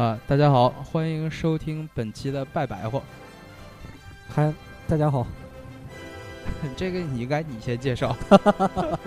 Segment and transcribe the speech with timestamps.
[0.00, 3.02] 啊，大家好，欢迎收听本期的拜白话。
[4.30, 4.50] 嗨，
[4.88, 5.26] 大家好，
[6.74, 8.16] 这个你应该你先介绍。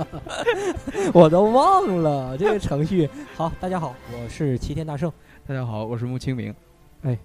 [1.12, 3.10] 我都忘了这个程序。
[3.36, 5.12] 好，大家好，我是齐天大圣。
[5.48, 6.54] 大家好，我是穆清明。
[7.02, 7.18] 哎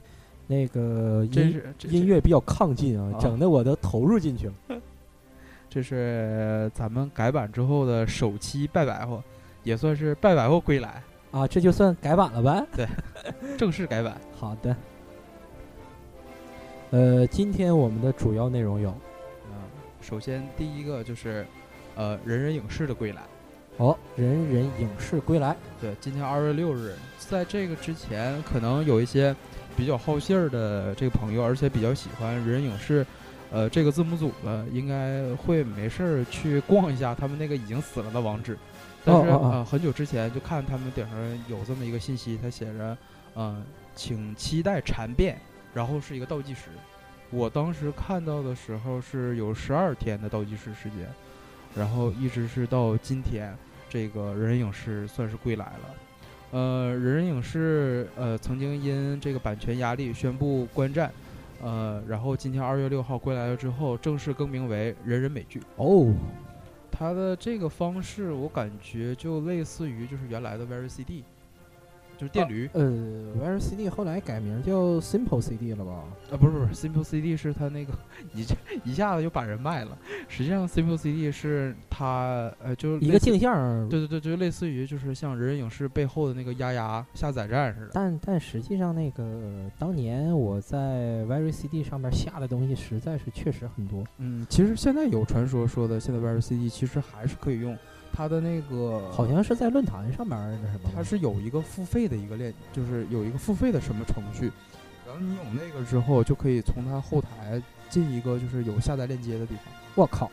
[0.47, 4.81] 那个音音乐比较亢进啊，啊整的我都投入进去了。
[5.69, 9.23] 这是咱们改版之后的首期拜白话，
[9.63, 12.89] 也算是拜白话归来，啊，这就算改版了呗。
[13.59, 14.17] 正式改版。
[14.39, 14.77] 好的。
[16.91, 18.91] 呃，今天我们的主要内容有
[19.51, 19.59] 嗯，
[20.01, 21.45] 首先第一个就是，
[21.97, 23.21] 呃，人人影视的归来。
[23.79, 25.57] 哦，人人影视归来。
[25.81, 29.35] 对，今天二月六日，在这个之前，可能有一些
[29.77, 33.05] 比较好信儿的这个朋友，而且比较喜欢人人影视，
[33.51, 38.57] 呃，这个字幕组的，应该会没事儿去逛一下他们那个已经死了的网址。
[39.05, 41.17] 但是哦哦哦呃，很久之前就看他们顶上
[41.49, 42.97] 有这么一个信息，它写着，
[43.39, 43.63] 呃，
[43.95, 45.39] 请期待蝉变，
[45.73, 46.71] 然后是一个倒计时。
[47.31, 51.07] 我当时看到的时候是有十二天的倒计时时间，
[51.73, 53.57] 然后一直是到今天，
[53.89, 55.95] 这个人人影视算是归来了。
[56.51, 61.13] 呃，人人影视呃曾经因这个版权压力宣布观战，
[61.63, 65.63] 呃，然后今天二月六号归来了之后，正式更名为人人美剧。
[65.77, 66.13] 哦，
[66.91, 71.23] 它的这个方式，我感觉就类似于就是原来的 Very CD，
[72.19, 72.83] 就是电驴呃
[73.41, 76.03] ，Very CD 后来改名叫 Simple CD 了吧？
[76.33, 77.93] 啊，不是不是，Simple CD 是它那个
[78.33, 79.97] 你这一下子就把人卖了。
[80.29, 83.89] 实际上，Simple CD 是它呃就是一个镜像。
[83.89, 87.91] 对对对，就类似于就是像人人影视背后的那个丫丫下载站似的。
[87.95, 94.03] 但但实际上，那个当年我在 Very CD 上面下的东西实在是确实很多。
[94.19, 97.79] 嗯，其实现在有传说说的，现在 Very CD 其实还是可以用
[98.13, 104.51] 它的那个，好像是在论坛上面儿那什么吗，它是有一个付费的一个链，就是有一个付费的什么程序，
[105.07, 109.65] 然后你有那个之后，就可以从它后台进一个就是有下载链接的地方。
[109.95, 110.31] 我靠，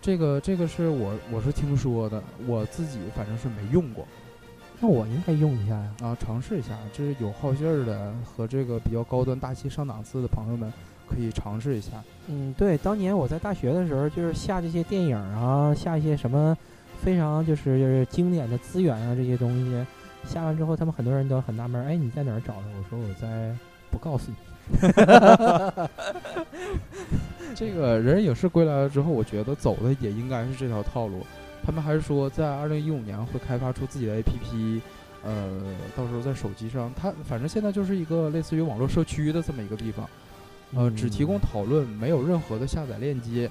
[0.00, 4.06] 这个这个是我我是听说的，我自己反正是没用过
[4.80, 5.94] 那我应该用一下呀。
[6.02, 6.78] 啊，尝试一下。
[6.92, 10.72] 这是有好信儿的和这个比较高端大气上档次的朋友们
[11.08, 11.90] 可以尝试一下。
[12.28, 16.56] 嗯，对，当年我在大学的时候，就是下这些电影啊，下一些什么
[17.02, 19.86] 非常就是就是经典的资源啊这些东西，
[20.26, 22.64] 下完之后，他们很多人都很纳闷儿，哎，你在哪儿找的？
[22.76, 23.56] 我说我在，
[23.90, 24.36] 不告诉你。
[27.54, 31.24] 这个人人影视归来了之后，我觉得走的也应该是这条套路。
[31.64, 34.80] 他们还是说，在二零一五年会开发出自己的 APP，
[35.24, 35.60] 呃，
[35.96, 40.08] 到时候在手机上，它反正现在就是一个类似于网络社区的这么一个地方，
[40.74, 43.50] 呃，只提供嗯讨论，没有任何的下载链接。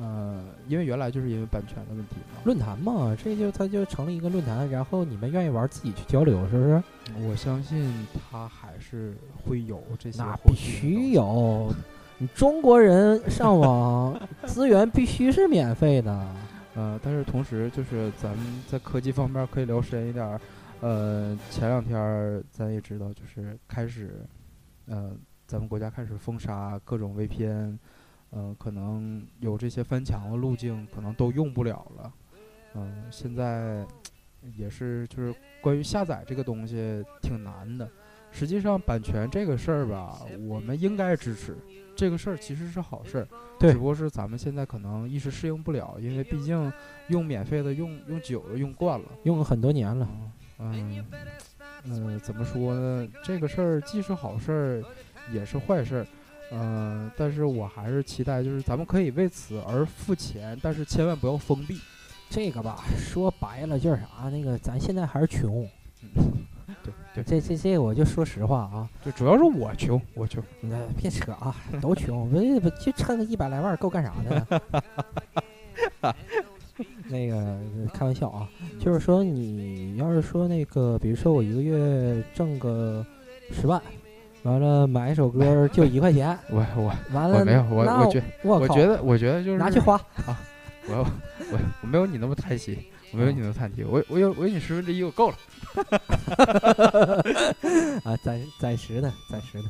[0.00, 2.40] 呃，因为原来就是因为版权的问题嘛。
[2.44, 6.82] 论坛嘛，这就它就成了一个论坛，然后你们愿意玩，自己去交流，是不是？
[7.28, 11.12] 我相信它还是会有这些那必须。
[11.12, 11.72] 有，
[12.18, 16.26] 你中国人上网资源必须是免费的。
[16.74, 20.40] 呃，但是同时就是咱们在科技方面可以聊深一点儿。
[20.80, 24.26] 呃，前两天儿咱也知道，就是开始，
[24.86, 25.12] 呃，
[25.46, 27.78] 咱们国家开始封杀各种 VPN，
[28.34, 32.12] 呃，可能有这些翻墙的路径，可能都用不了了。
[32.74, 33.86] 嗯、现在
[34.56, 37.88] 也是就是关于下载这个东西挺难的。
[38.32, 40.18] 实际上，版权这个事儿吧，
[40.48, 41.56] 我们应该支持。
[41.94, 43.28] 这个事儿其实是好事儿，
[43.60, 46.72] 对只不过是咱们现在可能一时适应不了，因为毕竟
[47.06, 49.06] 用免费的用用久了，用惯了。
[49.22, 50.08] 用了很多年了，
[50.58, 51.06] 嗯，
[51.88, 53.08] 呃，怎么说呢？
[53.22, 54.82] 这个事儿既是好事儿，
[55.32, 56.06] 也是坏事儿。
[56.52, 61.78] 嗯、但是我还是期待，就是咱们可以为此而付钱，但是千万不要封闭。
[62.30, 65.68] 这个吧，说白了就是啥，那个咱现在还是穷。
[66.82, 70.42] 对对，这这这，我就说实话啊，就主要是我穷，我穷。
[70.60, 76.14] 那别扯啊，都穷，不不就趁个一百来万够干啥的呢？
[77.08, 77.58] 那个
[77.92, 78.48] 开玩笑啊，
[78.80, 83.06] 就是说你要是说那个，比如说我一个月挣个
[83.52, 83.80] 十万，
[84.44, 89.96] 完了买一首歌就一块钱， 我我完了我没有，我我觉我我觉得我觉得就是拿去花。
[90.26, 90.40] 啊，
[90.88, 90.96] 我
[91.50, 92.76] 我我没有你那么贪心，
[93.12, 95.36] 我没有你那么贪心，我我有我有你十分之一我够了。
[98.04, 99.64] 啊，暂暂时的，暂时的，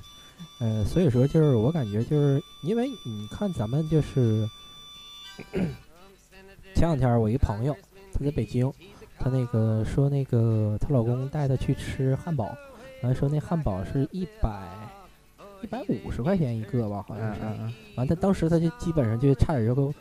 [0.59, 4.49] 呃，所以说就是我感觉就是因为你看咱们就是
[6.75, 7.75] 前两天我一朋友
[8.13, 8.71] 他在北京，
[9.21, 12.53] 她那个说那个她老公带她去吃汉堡，
[13.05, 14.67] 完说那汉堡是一百
[15.63, 17.41] 一百五十块钱一个吧，好像是。
[17.43, 19.95] 嗯嗯完，他当时他就基本上就差点就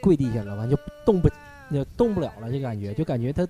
[0.00, 1.28] 跪地下了，完就动不
[1.72, 3.46] 就动不了了，就感觉就感觉他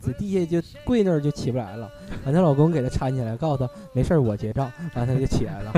[0.00, 1.90] 在地下就跪那儿就起不来了，
[2.24, 5.72] 完她老公给她搀起来，告诉她没事儿我结账，完她就起来了。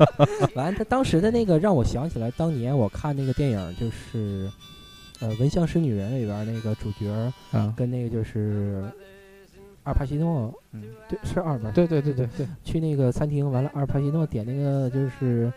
[0.54, 4.50] 完她当时的那个让我想起来当年我看那个电影就是，
[5.20, 8.82] 呃《闻香识女人》里边儿那个主角儿啊，跟那个就是
[9.84, 11.70] 阿尔帕西诺，嗯，对，是阿尔吧？
[11.74, 15.52] 对对对对对，去那个餐厅，完了阿尔帕西诺点那个就是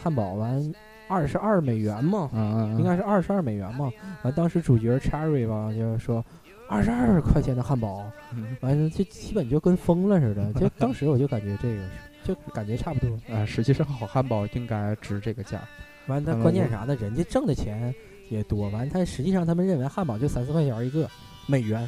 [0.00, 0.72] 汉堡，完
[1.08, 3.90] 二十二美元嘛，嗯嗯，应该是二十二美元嘛。
[4.22, 6.24] 完当时主角 Cherry 吧，就是说
[6.68, 10.52] 二十二块钱的汉堡，嗯完了就基本就跟疯了似的。
[10.54, 11.82] 就 当时我就感觉这个
[12.24, 13.18] 是，就感觉差不多。
[13.34, 15.60] 啊，实际上好汉堡应该值这个价。
[16.06, 16.94] 完他关键啥呢？
[16.96, 17.94] 人家挣的钱
[18.28, 21.08] 也多，完他实际上他们认为汉堡就三四块钱一个
[21.46, 21.82] 美元。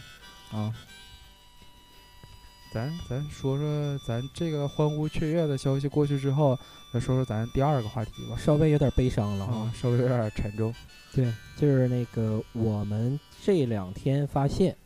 [0.52, 0.74] 啊，
[2.72, 6.56] 咱咱说说咱这个欢呼雀跃的消息过去之后，
[6.92, 8.36] 再说说咱第二个话题吧。
[8.38, 10.72] 稍微有点悲伤了啊啊，，稍微有点沉重。
[11.12, 11.24] 对，
[11.56, 14.76] 就是那个我们这两天发现，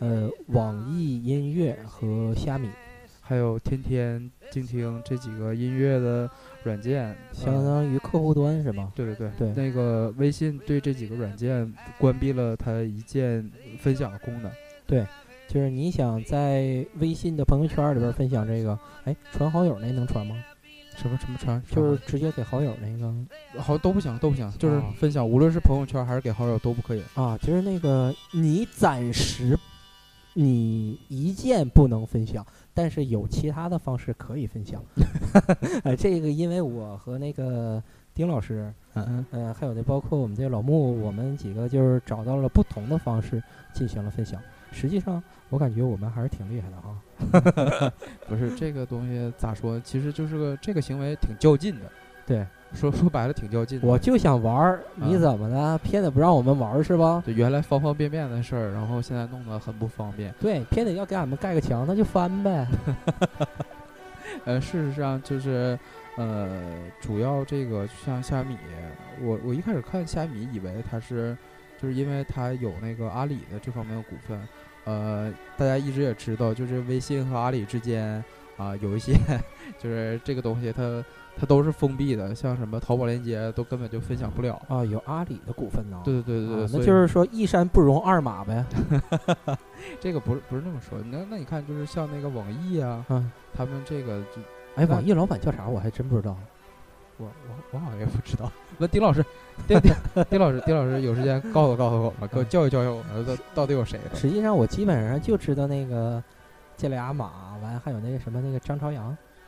[0.00, 2.68] 呃，网易音乐和虾米
[3.20, 6.28] 还有天天静听这几个音乐的
[6.64, 8.90] 软件，相呃当于客户端是吧？
[8.96, 13.48] 对对对对那个微信对这几个软件关闭了它一键
[13.78, 14.50] 分享的功能。
[15.48, 20.36] 就是你想在微信的朋友圈里边分享这个，哎，传好友那能传吗？
[20.94, 23.14] 什么什么传，就是直接给好友那个
[23.60, 27.02] 好像都不行，都不行，就是啊分享，无论是朋友圈还是给好友都不可以。
[27.14, 29.56] 啊，就是那个你暂时
[30.34, 34.82] 你一键不能分享，但是有其他的方式可以分享。
[35.84, 43.40] 呃，这个因为我和那个丁老师，嗯呃，还有那包括我们这个老穆，我们几个就是找到了不同的方式
[43.72, 44.42] 进行了分享。
[44.72, 47.92] 实际上，我感觉我们还是挺厉害的啊。
[48.28, 49.80] 不是这个东西咋说？
[49.80, 51.86] 其实就是个这个行为挺较劲的。
[52.26, 53.86] 对， 说说白了挺较劲的。
[53.88, 55.78] 我就想玩儿，你啊怎么的？
[55.78, 57.22] 偏得不让我们玩儿是吧？
[57.24, 60.32] 对原来方方便面的事儿，然后现在弄得很不方便。
[60.38, 62.66] 对，偏得要给俺们盖个墙，那就翻呗。
[64.44, 65.78] 呃，事实上就是，
[66.16, 66.62] 呃，
[67.00, 68.56] 主要这个就像虾米，
[69.22, 71.36] 我我一开始看虾米，以为它是，
[71.80, 74.38] 就是因为它有那个阿里的这方面的股份，
[74.88, 78.24] 呃，大家一直也知道，就是微信和阿里之间
[78.56, 79.12] 啊、有一些，
[79.78, 81.04] 就是这个东西它
[81.36, 84.60] 它都是封闭的，像什么淘宝链接都根本就分享不了。
[84.66, 86.00] 啊，有阿里的股份呢。
[86.04, 88.64] 对对对对那就是说一山不容二马呗。
[90.00, 94.40] 这个不是不是那么说，那那你看就是像那个网易啊，嗯，他们这个就
[94.74, 95.68] 哎，网易老板叫啥？
[95.68, 96.34] 我还真不知道。
[97.18, 98.50] 我我我好像也不知道。
[98.78, 99.24] 问丁老师，
[99.66, 99.92] 丁丁
[100.30, 103.98] 丁老师，丁老师有时间告诉告诉我们，给我教育教育我们，到到底有谁？
[104.14, 106.22] 实际上我基本上就知道那个
[106.76, 109.06] 这俩马，完还有那个什么那个张朝阳，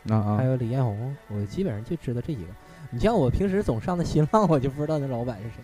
[0.09, 2.51] 啊啊，还有李彦宏，我基本上就知道这几个。
[2.91, 5.63] 你像我平时总上的新浪，我就不知道那老板是谁。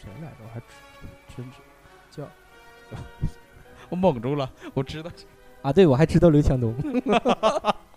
[0.00, 0.36] 谁来着？
[0.44, 0.60] 我还
[1.36, 1.56] 真真知
[2.22, 2.28] 叫，
[3.90, 5.10] 我蒙住了，我知道。
[5.62, 6.72] 啊，对，我还知道刘强东。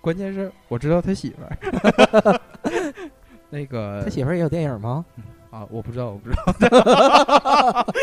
[0.00, 2.40] 关键是我知道他媳妇儿。
[3.50, 5.04] 那个他媳妇儿也有电影吗？
[5.50, 7.86] 啊，我不知道，我不知道。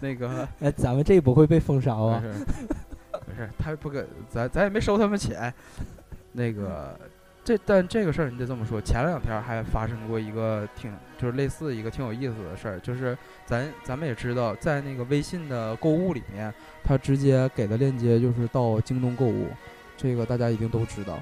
[0.00, 2.22] 那个 哎，咱们这不会被封杀吧？
[2.22, 2.32] 不是，
[3.26, 5.52] 不是，他不给咱，咱也没收他们钱。
[6.32, 6.94] 那个，
[7.48, 16.52] 这但这个事儿你得这么说，前两天还发生过一个挺就是类似一个挺有意思的事儿，就是咱咱们也知道，在那个微信的购物里面，
[16.84, 19.46] 它直接给的链接就是到京东购物，
[19.96, 21.18] 这个大家一定都知道。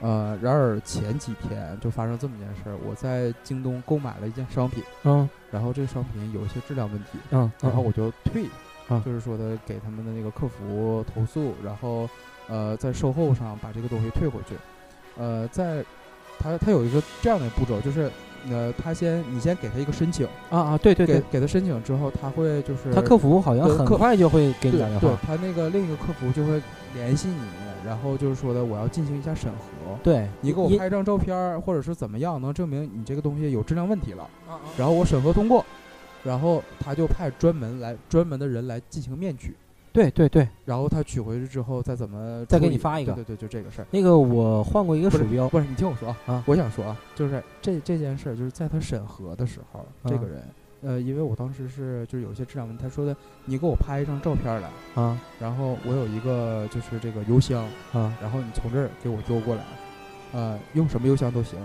[0.00, 8.46] 呃，然而前几天就发生这么件事儿，我在京东购买了一件商品，嗯然后这个商品有一些质量问题，嗯，然后我就退，
[8.88, 12.08] 啊就是说的给他们的那个客服投诉，然后
[12.48, 14.54] 呃在售后上把这个东西退回去，
[15.18, 15.84] 呃在
[16.38, 18.10] 他他有一个这样的步骤，就是
[18.50, 25.18] 呃他先你先给他一个申请，啊啊，对对对，给给他申请之后，他会就是他客服好像很快就会给你对对打电话。
[25.26, 26.60] 他那个另一个客服就会
[26.94, 27.40] 联系你，
[27.84, 29.98] 然后就是说的我要进行一下审核。
[30.02, 34.60] 对，你给我因拍张照片，或者是怎么样，能证明你这个东西有质量问题了，啊啊。
[34.76, 35.64] 然后我审核通过，
[36.22, 39.56] 然后他就派专门来专门的人来进行面取，
[39.96, 43.86] 对对对，然后他取回去之后再怎么再给你发一个对对对，就这个事儿。
[43.90, 50.42] 那个我换过一个鼠标，不是，你听我说啊，啊我想说啊，就是这这件事儿，就是在他审核的时候，这个啊人，
[50.82, 59.62] 呃，因为我当时是就是有一些质量问题，他说的你给我拍一张照片儿来，啊然后我有一个就是这个邮箱，啊然后你从这儿给我邮过来，
[60.34, 61.58] 呃，用什么邮箱都行，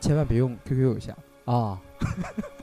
[0.00, 1.16] 千万别用 QQ 邮箱。
[1.44, 1.80] 啊！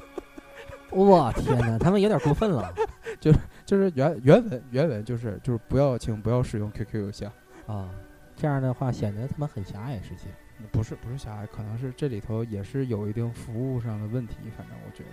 [0.96, 2.74] 我天哪，他们有点过分了
[3.20, 7.32] 就是就是原原文原文就是就是不要请不要使用 QQ 邮箱，
[7.68, 7.90] 啊！
[8.36, 10.28] 这样的话显得他们很狭隘，实际。
[10.72, 15.10] 不是不是狭隘，可能是这里头也是有一定服务上的问题，反正我觉得。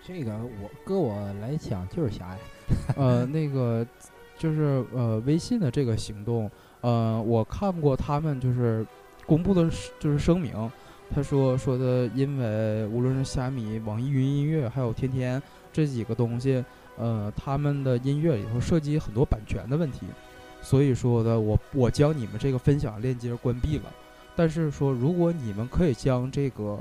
[0.00, 0.32] 这个
[0.62, 2.38] 我搁我来讲就是狭隘。
[2.96, 3.86] 呃， 那个
[4.36, 8.86] 就是呃，微信的这个行动，呃，我看过他们就是
[9.26, 10.52] 公布的是就是声明，
[11.14, 16.64] 他说说的，因为无论是虾米、网易云音乐还有天天这几个东西，
[16.96, 20.06] 呃，他们的音乐里头涉及很多版权的问题，
[20.60, 23.84] 所以说的我我将你们这个分享链接关闭了。
[24.36, 26.78] 但是说，如果你们可以将这个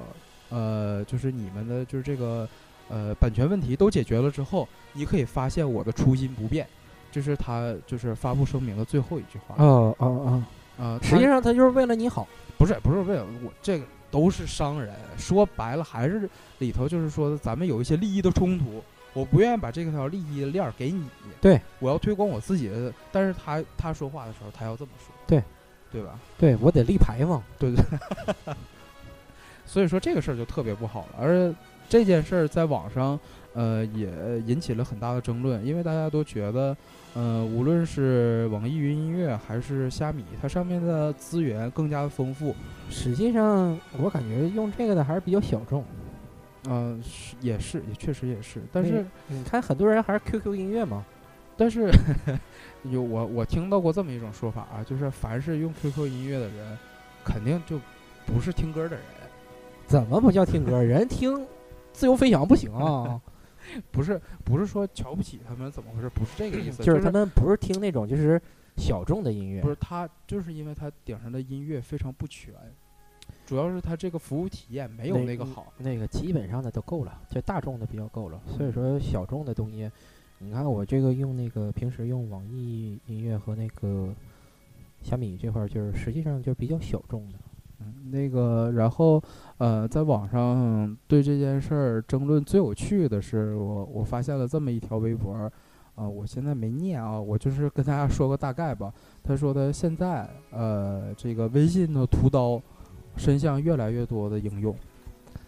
[0.50, 2.48] 呃，就是你们的就是这个
[2.90, 6.68] 呃版权问题都解决了之后，你可以发现我的初心不变。
[7.12, 9.56] 这是他就是发布声明的最后一句话。
[9.58, 10.44] 哦哦哦，
[10.78, 12.28] 呃，实际上他就是为了你好。
[12.60, 13.86] 不是不是为了我，这个
[14.18, 14.92] 都是商人。
[15.16, 18.84] 说白了，还是里头就是说咱们有一些利益的冲突。
[19.14, 21.04] 我不愿意把这条利益链儿给你。
[21.40, 22.92] 对，我要推广我自己的。
[23.12, 25.14] 但是他他说话的时候，他要这么说。
[25.28, 25.44] 对，
[25.92, 26.20] 对吧？
[26.38, 27.42] 对我得立牌坊。
[27.60, 28.56] 对 对。
[29.68, 31.54] 所以说这个事儿就特别不好了，而
[31.88, 33.20] 这件事儿在网上，
[33.54, 34.10] 呃，也
[34.48, 36.76] 引起了很大的争论，因为大家都觉得，
[37.18, 42.56] 呃，无论是网易云音乐还是虾米，它上面的资源更加的丰富。
[42.92, 45.84] 实际上，我感觉用这个的还是比较小众。
[46.70, 48.62] 嗯，是也是，也确实也是。
[48.72, 51.04] 但是你看，很多人还是 QQ 音乐嘛。
[51.58, 51.90] 但是
[52.92, 56.78] 有我我听到过这么一种说法啊，就是凡是用 QQ 音乐的人，
[57.26, 57.80] 肯定就
[58.28, 59.00] 不是听歌的人。
[59.88, 60.84] 怎么不叫听歌？
[60.84, 61.44] 人听
[61.94, 63.20] 自由飞翔不行啊？
[63.92, 66.10] 不是不是说瞧不起他们怎么回事？
[66.10, 68.42] 不是这个意思，就是他们不是听那种就是
[68.76, 69.62] 小众的音乐。
[69.62, 72.54] 不是他，就是因为他顶上的音乐非常不全，
[73.46, 75.74] 主要是他这个服务体验没有那个好。
[75.78, 78.42] 那个基本上的都够了，就大众的比较够了。
[78.48, 79.90] 所以说小众的东西，
[80.40, 84.14] 你看我这个用那个平时用网易音乐和那个
[85.02, 87.40] 小米这块儿，就是实际上就是比较小众的。
[87.80, 89.22] 嗯，那个，然后，
[89.60, 95.34] 呃，在网上对这件事儿争论最有趣的是，我我发现了这么一条微博，
[95.94, 98.92] 啊，我现在没念啊，我就是跟大家说个大概吧。
[99.24, 102.60] 他说的现在，呃，这个微信的屠刀
[103.16, 104.76] 伸向越来越多的应用，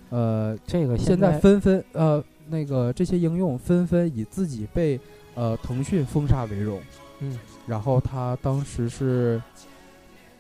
[0.09, 5.00] 呃，这个现在纷纷，呃，那个这些应用纷纷以自己被
[5.33, 6.79] 呃腾讯封杀为荣，
[7.21, 9.41] 嗯，然后他当时是。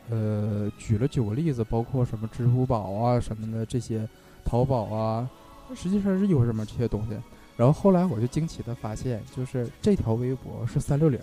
[0.09, 4.07] 呃，举了九个例子，包括什么支付宝啊什么的这些，
[4.43, 5.29] 淘宝啊，
[5.75, 7.15] 实际上是有什么这些东西。
[7.55, 11.19] 然后后来我就惊奇的发现，就是这条微博是三六零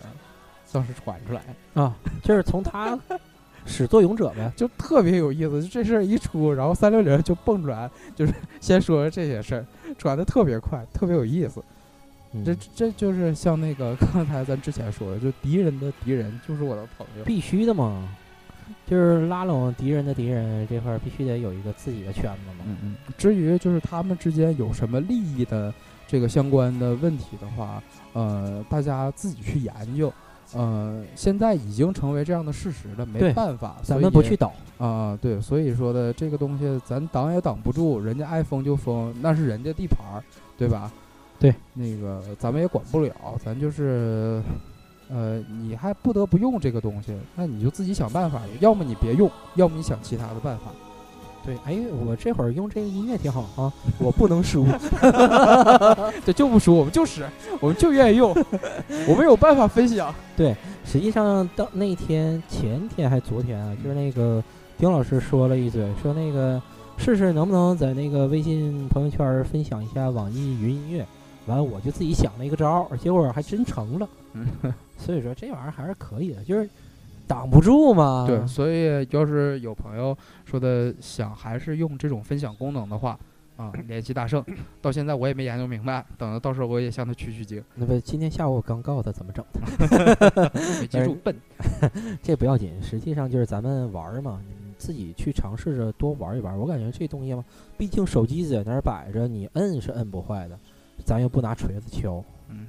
[0.71, 1.43] 当时传出来
[1.75, 2.99] 啊，就是从他
[3.65, 5.63] 始作俑者呗， 就特别有意思。
[5.63, 9.67] 就这事儿一出，然后三六零就蹦出来，就是 先说这些事儿，
[9.97, 11.63] 传的特别快，特别有意思。
[12.45, 18.07] 这这就是像那个 刚才咱之前说的，就敌人的敌人就是我的朋友，必须的嘛。
[18.87, 22.65] 就是拉拢敌人的敌人这块必须得有一个自己的圈子嘛。
[22.67, 22.97] 嗯嗯。
[23.19, 25.75] 至于就是他们之间有什么利益的
[26.07, 30.13] 这个相关的问题的话，呃，大家自己去研究。
[30.55, 35.19] 呃，现在已经成为这样的事实了，没办法，咱们不去挡啊。
[35.21, 40.23] 对，所以说的这个东西咱挡也挡不住，人家爱封就封，那是人家地盘儿，
[40.57, 40.93] 对吧？
[41.41, 43.13] 对，那个咱们也管不了，
[43.45, 44.41] 咱就是。
[45.09, 50.65] 呃，你还不得不用这个东西，那你就自己想办法，要么你别用，要么你想其他的办法。
[51.45, 54.67] 对，哎，我这会儿用这个音乐挺好啊，我不能输，
[56.27, 57.25] 对就不输，我们就使，
[57.61, 58.35] 我们就愿意用，
[59.07, 60.13] 我们有办法分享。
[60.37, 64.43] 对，实际上到那天前天还昨天啊，就是那个
[64.77, 66.61] 丁老师说了一嘴，说那个
[66.97, 71.07] 试试能不能在那个微信朋友圈分享一下网易云音乐。
[71.47, 74.09] 完了，我就自己想了一个招儿，结果还真成了。
[74.99, 76.69] 所以说这玩意儿还是可以的，就是
[77.27, 78.25] 挡不住嘛。
[78.27, 83.19] 对，所以要是有朋友说的想还是用这种分享功能的话，
[83.57, 84.45] 啊，联系大圣。
[84.81, 87.63] 到现在我也没研究明白，等到到时候我也向他取取经。
[87.75, 90.51] 那不今天下午我刚告诉他怎么整的，
[90.81, 91.37] 没记住，笨。
[92.23, 96.59] 这不要紧，实际上就是咱们玩儿嘛，你自己去尝试着多玩一玩。
[96.59, 97.45] 我感觉这东西嘛，
[97.77, 100.59] 毕竟手机在那儿摆着，你摁是摁不坏的。
[101.05, 102.69] 咱又不拿锤子敲，嗯，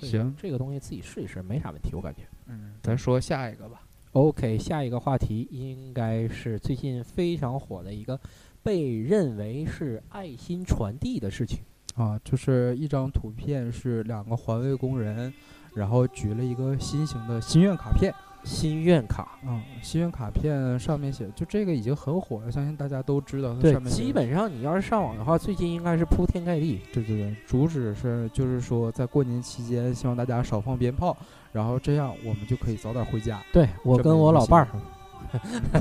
[0.00, 2.22] 行，这个东西自己试一试没啥问题，我感觉。
[2.46, 3.82] 嗯，咱说下一个吧。
[4.12, 8.18] OK，下一个话题应该是最近非常火的一个，
[8.62, 11.58] 被认为是爱心传递的事情
[11.94, 15.32] 啊，就是一张图片是两个环卫工人，
[15.74, 18.14] 然后举了一个心形的心愿卡片。
[18.46, 23.52] 心愿卡啊，心愿卡片上面写，就这个已经很火了，相信大家都知道。
[23.54, 26.80] 对，基本上你要是上网的话，最近应该是铺天盖地。
[26.92, 31.16] 对对对，主旨是就是说，在过年期间，希望大家少放鞭炮，
[31.50, 33.42] 然后这样我们就可以早点回家。
[33.52, 34.68] 对我跟我老伴儿，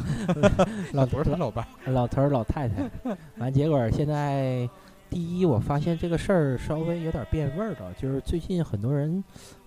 [0.92, 2.90] 老头儿他老伴儿，老头儿老太太，
[3.38, 4.68] 完结果现在。
[5.08, 9.24] 第一，我发现这个事儿稍微有点变味儿了，就是最近很多人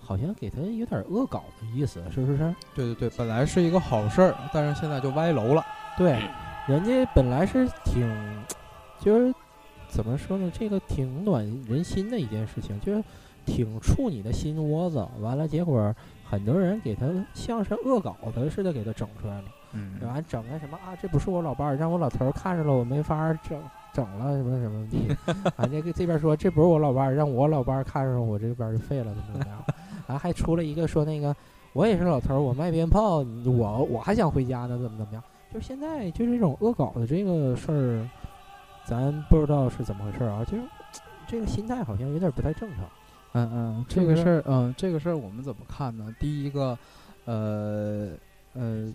[0.08, 2.38] 好像给他有点恶搞的意思，是不是？
[2.74, 5.62] 对对对，本来是一个好事儿，但是现在就歪楼了。
[5.98, 6.18] 对，
[6.66, 8.10] 人家本来是挺，
[8.98, 9.30] 就是
[9.86, 13.04] 怎么说呢，这个挺暖人心的一件事情，就是
[13.44, 15.06] 挺触你的心窝子。
[15.20, 19.44] 完了，结果很多人给他像是恶搞的似的给他整出来了。
[19.74, 23.60] 嗯完整个什么啊，这不是我老伴儿，让我老头儿看着了，我没法儿整
[23.92, 25.52] 整了什么什么的。
[25.62, 29.62] 啊，这个这边说这不是我老伴儿，让我老伴儿看着我这边儿就废了，怎么怎么样？
[30.08, 31.36] 啊，还出了一个说那个
[31.74, 35.22] 我也是老头儿，我卖鞭炮，我我还想回家呢，怎么怎么样？
[35.54, 38.08] 就是现在就是这种恶搞的这个事儿，
[38.84, 40.62] 咱不知道是怎么回事儿啊，就是
[41.26, 42.84] 这个心态好像有点不太正常。
[43.32, 46.12] 嗯嗯，这个事儿，嗯，这个事儿我们怎么看呢？
[46.18, 46.76] 第一个，
[47.26, 48.08] 呃
[48.54, 48.92] 呃，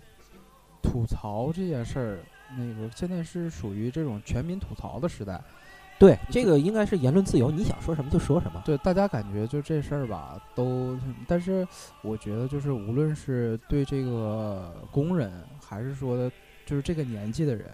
[0.82, 2.18] 吐槽这件事儿，
[2.58, 5.40] 那个现在是属于这种全民吐槽的时代。
[6.04, 8.60] 对，这个应该是言论自由，你想说什么就说什么。
[8.62, 11.66] 对，大家感觉就这事儿吧，都，但是
[12.02, 15.32] 我觉得就是无论是对这个工人，
[15.66, 16.30] 还是说的，
[16.66, 17.70] 就是这个年纪的人，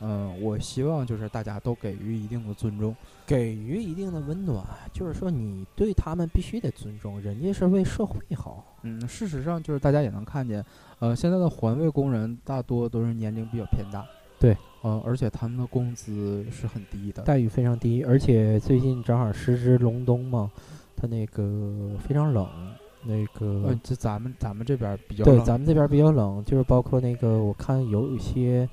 [0.00, 2.94] 嗯、我希望就是大家都给予一定的尊重。
[3.26, 4.62] 给予一定的温暖，
[4.92, 8.76] 就是说你对他们必须得尊重，人家是为社会好。
[8.82, 10.62] 嗯，事实上就是大家也能看见，
[10.98, 14.04] 呃，现在的环卫工人大多都是年龄比较偏大，
[14.42, 17.22] 对，呃，而且他们的工资是很低的。
[17.22, 20.50] 待遇非常低，而且最近正好时值隆冬嘛，
[20.96, 22.44] 他那个非常冷，
[23.04, 28.68] 那个、呃，这咱们咱们这边儿比较对咱们这边比较冷，就是包括那个我看有一些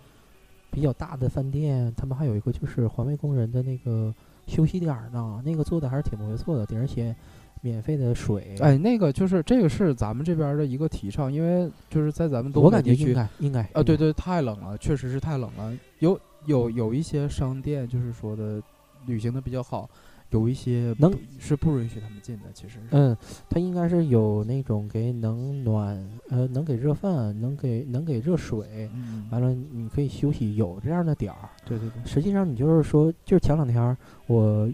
[0.71, 4.11] 比较大的饭店，他们还有一个就是环卫工人的那个
[4.47, 7.15] 休息点儿呢，那个做的还是挺不错的，而且
[7.61, 15.73] 免费的水，哎，那个就是这个是咱们这边儿的一个提倡，因为就是在咱们东我北地区感觉应该应该啊，对，对，太冷了，确实是太冷了。
[15.99, 18.61] 有有有一些商店就是说的
[19.05, 19.89] 旅行的比较好，
[20.29, 22.79] 有一些能是不允许他们进的，其实。
[22.91, 23.15] 嗯，
[23.49, 31.49] 他应该是有那种给能暖，呃，能给热饭，能给能给热水，嗯，完了你可以休息，有这样的点儿。
[31.65, 34.71] 对对对，实际上你就是说，就是前两天儿我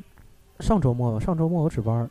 [0.59, 2.09] 上周末，上周末我值班儿，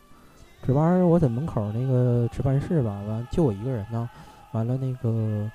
[0.64, 4.08] 值班我在门口那个值班室吧，完就我一个人呢，
[4.52, 5.50] 完了那个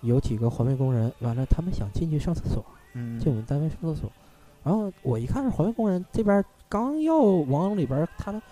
[0.00, 4.10] 有几个环卫工人，完了他们想进去上厕所，嗯，进我们单位上厕所，
[4.64, 8.42] 然后我一看是环卫工人这边刚要往里边，他们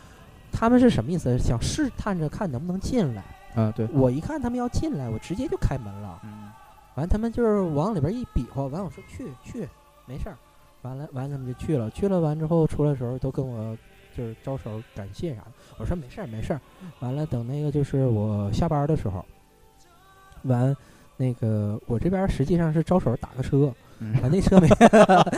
[0.53, 1.37] 他们是什么意思？
[1.38, 3.24] 想试探着看能不能进来。
[3.57, 6.20] 啊，对，我一看他们要进来，我直接就开门了。
[6.22, 6.53] 嗯
[6.94, 9.68] 完，他们就是往里边一比划，完我说去去，
[10.07, 10.37] 没事儿。
[10.83, 11.90] 完了完了，他们就去了。
[11.90, 13.76] 去了完之后出来的时候都跟我
[14.16, 15.53] 就是招手感谢啥的。
[15.79, 16.61] 我说没事儿没事儿。
[17.01, 19.25] 完了等那个就是我下班的时候，
[20.42, 20.75] 完
[21.16, 24.68] 那个我这边实际上是招手打个车，嗯完那车没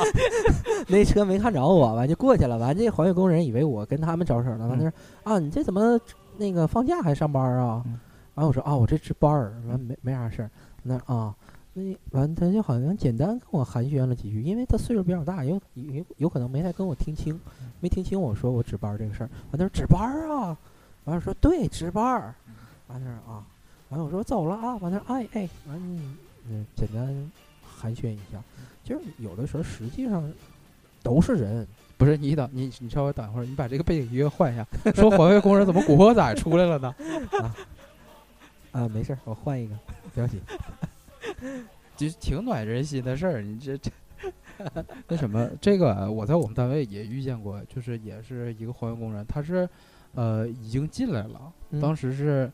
[0.89, 2.59] 那车没看着我，完就过去了。
[2.59, 4.93] 完这环卫工人以为我跟他们招手呢，完他说
[5.25, 5.99] 啊你这怎么
[6.37, 7.99] 那个放假还上班啊嗯？
[8.35, 10.51] 完我说啊我这值班儿，完没没啥事儿。
[10.83, 11.35] 那啊，
[11.75, 17.39] 那完他就好像简单跟我寒暄了几句，因为他岁数比较大，有有有可能没太跟我听清，
[17.81, 19.31] 没听清我说我值班儿这个事儿。
[19.51, 20.57] 完他说值班儿啊，
[21.05, 22.35] 完了说对值班儿，
[22.89, 23.47] 完他说啊，
[23.89, 26.17] 完了我说走了啊，完他说哎哎，完嗯
[26.49, 27.31] 嗯简单
[27.65, 28.43] 寒暄一下，
[28.85, 30.31] 就是有的时候实际上
[31.03, 34.67] 都是人，不是你等你你稍微等一会儿，你把这个背景音乐换一下。
[34.93, 36.95] 说环卫工人怎么古惑仔出来了呢？
[38.73, 39.75] 啊没事儿，我换一个，
[40.13, 40.39] 不要紧。
[41.97, 43.91] 其实挺暖人心的事儿，你这这
[45.09, 49.69] 那什么，这个我在我们单位也遇见过，就是也是一个环卫工人，他是
[50.15, 52.51] 呃已经进来了，当时是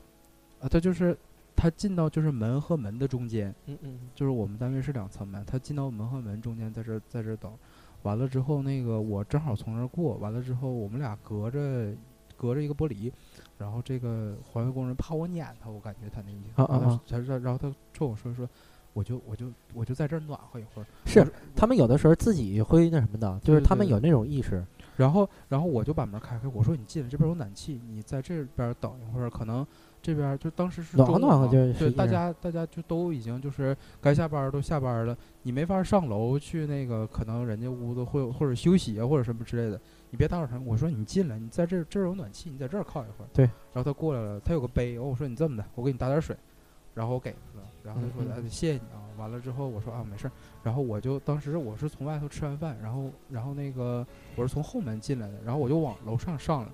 [0.61, 1.17] 啊，他就是
[1.55, 7.53] 他进到就是门和门的中间，嗯嗯就是我们单位是两层门，他进到门和门中间，在这儿在这儿等，
[8.03, 11.93] 完了之后那个我正好从那儿过，完了之后我们俩隔着
[12.39, 13.13] 隔着一个玻璃，
[13.59, 16.77] 然后这个环卫工人怕我撵他，我感觉他那意思，啊啊。
[16.87, 18.49] 啊他然然后他冲我说说，
[18.93, 24.65] 我就我就我就在这儿暖和一会儿，是他们有的时候自己会那什么的，就是他们有那种意识。
[24.97, 29.65] 然后然后我就把门开开，我说你进来这边有暖气，你在这边等一会儿，可能
[30.01, 39.81] 这边就当时是暖和中午嘛暖和就是对大家大家就都已经就是该下班儿都下班儿了，你没法上楼去那个可能人家屋子会或者休息啊或者什么之类的，
[40.11, 40.59] 你别打扰他。
[40.61, 43.29] 我说你进来，你在这儿这儿有暖气，你在这儿靠一会儿。
[43.33, 43.45] 对。
[43.73, 46.37] 然后他过来了，他有个杯，我说你这么的，我给你打点水，
[46.95, 50.33] 然后我给他了，然后他说嗯嗯哎谢谢你啊，完了之后我说啊没事儿，
[50.63, 54.07] 然后我就当时我是从外头吃完饭，然后然后那个
[54.37, 56.73] 我是从后门进来的，然后我就往楼上上了，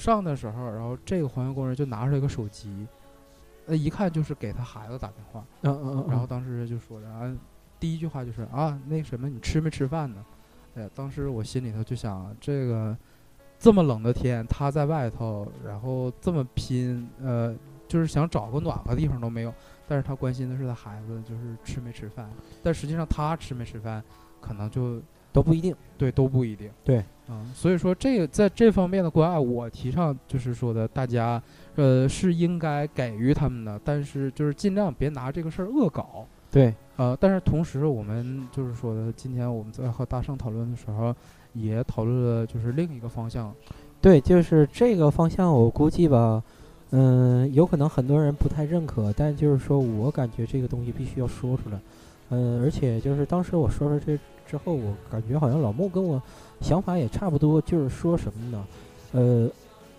[0.00, 2.86] 上的时候，然后这个环卫工人就拿出来一个手机，
[3.66, 6.10] 呃一看就是给他孩子打电话，嗯嗯嗯。
[6.10, 7.30] 然后当时就说的啊，
[7.78, 10.24] 第一句话就是啊那什么你吃没吃饭呢？
[10.74, 12.96] 哎呀，当时我心里头就想，这个
[13.58, 17.54] 这么冷的天，他在外头，然后这么拼，呃，
[17.86, 19.52] 就是想找个暖和地方都没有。
[19.88, 22.30] 但是他关心的是他孩子，就是吃没吃饭。
[22.62, 24.02] 但实际上他吃没吃饭，
[24.40, 25.02] 可能就
[25.32, 25.74] 都不一定。
[25.98, 26.70] 对，都不一定。
[26.82, 31.42] 对，嗯，所以说这个在这方面的关爱，我提倡就是说的，大家
[31.76, 36.26] 呃是应该给予他们的，但是就是尽量别拿这个事儿恶搞。
[36.50, 41.14] 对，呃，但是同时我们就是说的，今天我们在和大圣讨论的时候，
[41.52, 43.54] 也讨论了就是另一个方向。
[44.00, 46.42] 对，就是这个方向，我估计吧，
[46.92, 51.78] 嗯，有可能很多人不太认可，但就是说我感觉这个东西必须要说出来。
[52.30, 56.20] 嗯，而且就是当时我说了这之后，我感觉好像老穆跟我
[56.60, 58.66] 想法也差不多，就是说什么呢？
[59.12, 59.50] 呃。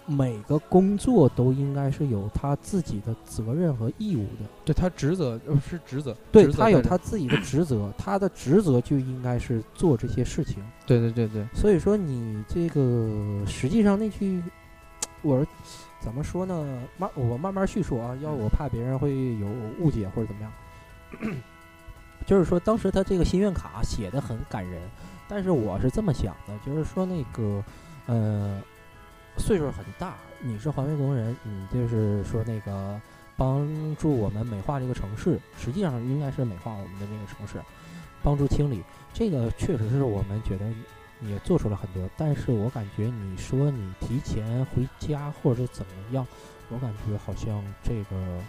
[0.08, 10.62] 每个工作都应该是有他自己的责任和义务的，对他职责呃是职责，对他有他自己的职责，他的职责就应该是做这些事情。
[10.88, 14.44] 对对对对，所以说你这个实际上那句，
[15.22, 15.48] 我说
[16.02, 16.84] 怎么说呢？
[16.98, 19.48] 慢我慢慢叙述啊，要我怕别人会有
[19.80, 20.52] 误解或者怎么样。
[22.26, 24.82] 就是说当时他这个心愿卡写的很感人，
[25.28, 27.64] 但是我是这么想的，就是说那个
[28.06, 28.62] 呃。
[29.38, 33.00] 岁数很大，你是环卫工人，你就是说那个
[33.38, 37.58] 帮助我们美化这个城市，实际上应该是美化我们的这个城市，
[38.22, 40.66] 帮助清理，这个确实是我们觉得
[41.22, 42.08] 也做出了很多。
[42.18, 46.28] 但是我感觉你说你提前回家或者怎么样，
[46.70, 48.42] 我感觉好像这个，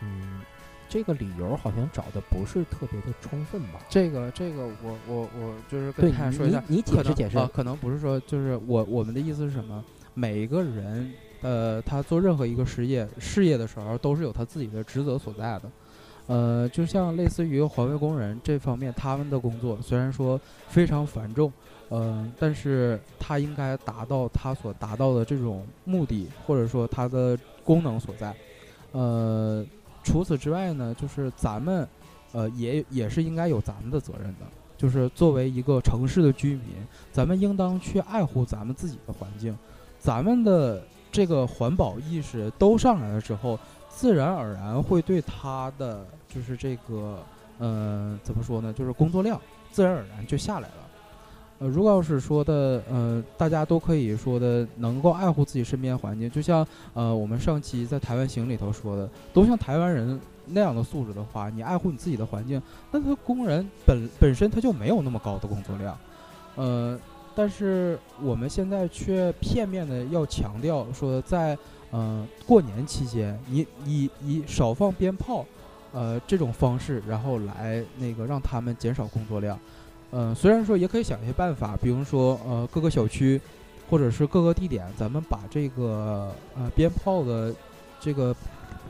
[0.00, 0.40] 嗯，
[0.88, 3.80] 这个理由好像找的不是特别的充分吧？
[3.88, 9.84] 这个这个，我我我就是跟大家说一下，你解释解释，可能不是说就是我我们的意思是什么？
[10.14, 15.70] 每一个人，呃，他做任何一个事业事业的时候，都是有他自己的职责所在的。
[16.26, 21.50] 呃，就像类似于环卫工人这方面，他们的工作虽然说非常繁重，
[21.90, 28.34] 嗯，但是他应该达到他所达到的这种目的，或者说他的功能所在。
[28.92, 29.64] 呃，
[30.02, 31.86] 除此之外呢，就是咱们，
[32.32, 34.46] 呃，也也是应该有咱们的责任的。
[34.76, 36.62] 就是作为一个城市的居民，
[37.10, 39.56] 咱们应当去爱护咱们自己的环境。
[39.98, 40.80] 咱们的
[41.10, 43.58] 这个环保意识都上来了之后，
[43.88, 47.18] 自然而然会对他的就是这个，
[47.58, 48.72] 嗯，怎么说呢？
[48.72, 49.40] 就是工作量
[49.72, 50.87] 自然而然就下来了。
[51.58, 65.98] 呃，如果要是说的，呃，大家都可以说的能够爱护自己身边环境，就像呃我们上期在台湾行里头说的，都像台湾人那样的素质的话，你爱护你自己的环境，那他工人本本身他就没有那么高的工作量，
[66.56, 66.98] 呃。
[67.34, 71.56] 但是我们现在却片面的要强调说，在
[71.92, 75.44] 嗯过年期间，你以以少放鞭炮，
[75.92, 79.56] 呃这种方式，然后来那个让他们减少工作量。
[80.10, 83.40] 嗯，虽然说也可以想一些办法，比如说呃各个小区
[83.90, 87.54] 或者是各个地点，咱们把这个呃鞭炮的
[88.00, 88.34] 这个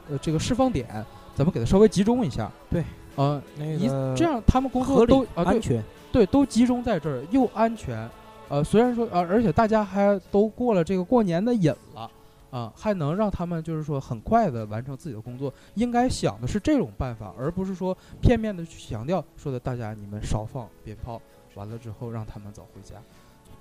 [0.08, 1.04] 呃这个释放点，
[1.34, 2.50] 咱们给它稍微集中一下。
[2.70, 2.84] 对，
[3.16, 8.08] 呃，那个这样他们工作都安全，对，都集中在这儿，又安全。
[8.48, 12.10] 呃，虽然说呃，而且大家还都过了这个过年的瘾了，
[12.50, 21.20] 啊，还能让他们就是说很快的完成自己的工作，应该想的是这种办法，而不是说片面的去强调说的大家你们少放鞭炮，
[21.54, 22.96] 完了之后让他们早回家。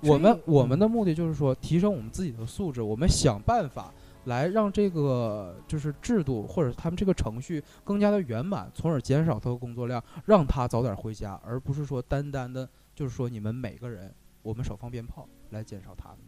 [0.00, 3.92] 我们我们的目的就是说提升我们自己的素质，我们想办法
[4.24, 14.12] 来让这个就是制度或者他们这个程序更加的圆满，从而减少他的工作量，让他早点回家，而不是说单单的就是说你们每个人。
[14.40, 16.18] 我们少放鞭炮来减少他们。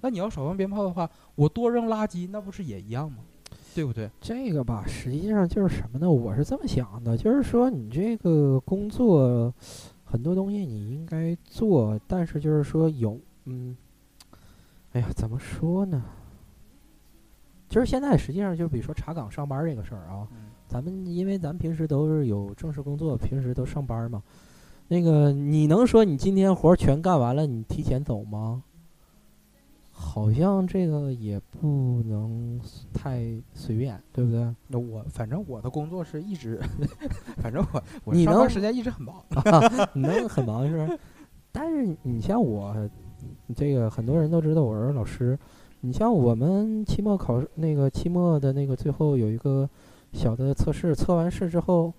[0.00, 3.18] 那你要少放鞭炮的话，我多扔垃圾，那不是也一样吗？
[3.74, 4.10] 对不对？
[4.20, 6.10] 这个吧，实际上就是什么呢？
[6.10, 9.52] 我是这么想的，就是说你这个工作
[10.04, 13.76] 很多东西你应该做，但是就是说有，嗯，
[14.92, 16.02] 哎呀，怎么说呢？
[17.68, 20.26] 就是现在实际上就比如说查岗上班这个事儿啊，
[20.66, 24.22] 咱们因为咱平时都是有正式工作，平时都上班嘛。
[24.88, 28.62] 那个，你能说你今天活全干完了，你提前走吗？
[30.00, 32.60] 好像这个也不能
[32.94, 33.20] 太
[33.52, 34.54] 随便，对不对？
[34.68, 36.60] 那我反正我的工作是一直，
[37.42, 39.22] 反正我我上班时间一直很忙，
[39.92, 40.96] 你能很忙是吧？
[41.50, 42.74] 但是你像我，
[43.56, 45.36] 这个很多人都知道我是老师。
[45.80, 49.68] 你像我们期末考试那个期末的那个最后有一个
[50.12, 51.92] 小的测试，测完试之后。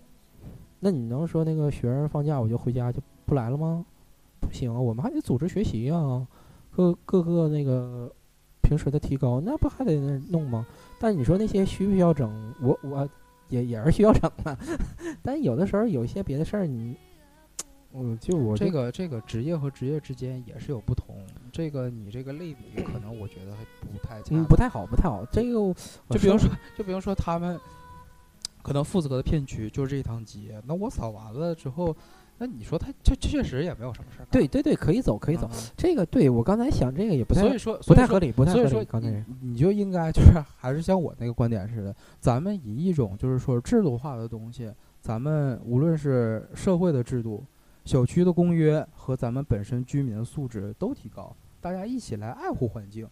[0.82, 3.86] 那你能说那个学生放假我就回家就不来了吗？
[4.40, 6.26] 不行啊，我们还得组织学习啊，
[6.80, 8.10] 各各个那个
[8.62, 10.66] 平时的提高，那不还得那弄吗？
[10.98, 12.54] 但你说那些需不需要整？
[12.62, 13.10] 我我
[13.50, 14.58] 也也是需要整的，
[15.22, 16.96] 但有的时候有一些别的事儿，你
[17.92, 21.18] 我就我这个这个职业和职业之间也是有不同，
[21.52, 25.26] 这个你这个类比可能我觉得还不太恰嗯不太好，不太好。
[25.34, 25.52] 这个
[26.10, 27.60] 就比如说，就比如说他们
[28.62, 31.94] 可能负责的片区就是这一趟街，那我扫完了之后，
[32.42, 34.28] 那你说他这确实也没有什么事儿。
[34.32, 35.46] 对对对，可以走可以走。
[35.46, 38.70] 啊这个对我刚才想这个也不太所以说不太合理，不太合理。
[38.70, 44.72] 所以说刚才你你就应该就是 还是像我那个观点似的，咱们以一种就是说制度化的东西，
[45.02, 47.44] 咱们无论是社会的制度、
[47.84, 53.06] 小区的公约和咱们本身居民的素质都提高，大家一起来爱护环境，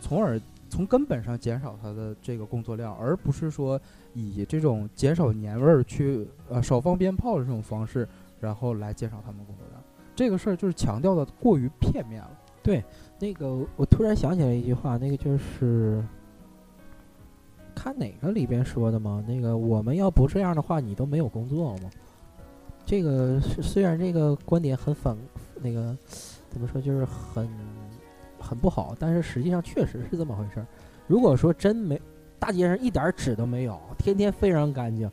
[0.00, 3.80] 从而从根本上减少它的这个工作量，而不是说
[4.14, 8.08] 以这种减少年味儿去呃少放鞭炮的这种方式，
[8.42, 9.82] 然后来介绍他们工作量。
[10.14, 12.38] 这个事儿就是强调的过于片面了。
[12.62, 12.84] 对
[13.18, 16.04] 那个我突然想起来一句话，那个就是
[17.74, 19.24] 看哪个里边说的吗？
[19.26, 21.90] 那个我们要不这样的话，你都没有工作吗？
[22.84, 25.16] 这个虽然这个观点很反，
[25.60, 25.96] 那个
[26.50, 27.48] 怎么说就是很
[28.38, 30.66] 很不好，但是实际上确实是这么回事儿。
[31.06, 32.00] 如果说真没
[32.38, 35.10] 大街上一点纸都没有，天天非常干净，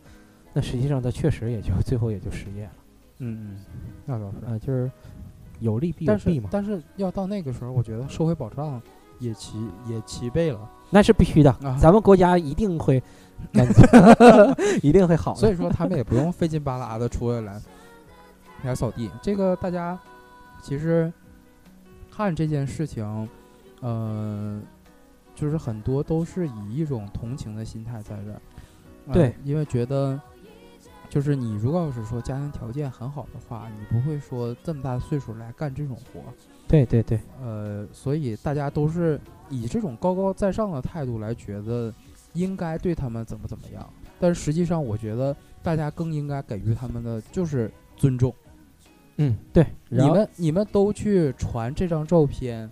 [0.52, 2.72] 那实际上他确实也就最后也就失业了。
[3.20, 3.60] 嗯嗯，
[4.06, 4.46] 那倒是。
[4.46, 4.92] 啊、就是
[5.60, 8.82] 有利必有但弊嘛，是但是要到那个时候，我觉得社会保障
[9.20, 10.70] 也齐也齐备了。
[10.90, 11.52] 那是必须的。
[11.64, 13.02] 啊咱们国家一定会
[14.82, 15.40] 一定会好的。
[15.40, 17.62] 所以说他们也不用费劲巴拉的出来来
[18.64, 19.10] 来扫地。
[19.22, 19.98] 这个大家
[20.62, 21.12] 其实
[22.12, 23.30] 看这件事情，
[23.82, 24.62] 呃，
[25.36, 28.42] 就是很多都是以一种同情的心态在这儿。
[29.08, 30.20] 呃对因为觉得
[31.10, 36.22] 就是你如果要是说家庭条件很好的话，你不会说这么大岁数来干这种活。
[36.68, 39.20] 对对对，呃，所以大家都是
[39.50, 41.92] 以这种高高在上的态度来觉得
[42.34, 48.32] 应该对他们怎么怎么样，但是实际上我觉得大家更应该给予他们的就是尊重。
[49.18, 49.66] 嗯对。
[49.90, 52.72] 你们你们都去传这张照片，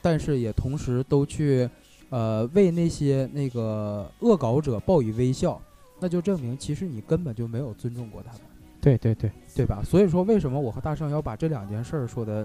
[0.00, 1.68] 但是也同时都去
[2.10, 5.60] 呃为那些那个恶搞者报以微笑，
[6.02, 8.40] 那就证明其实你根本就没有尊重过他们。
[8.80, 9.80] 对对对，对吧？
[9.84, 12.44] 所以说，为什么我和大圣要把这两件事儿说的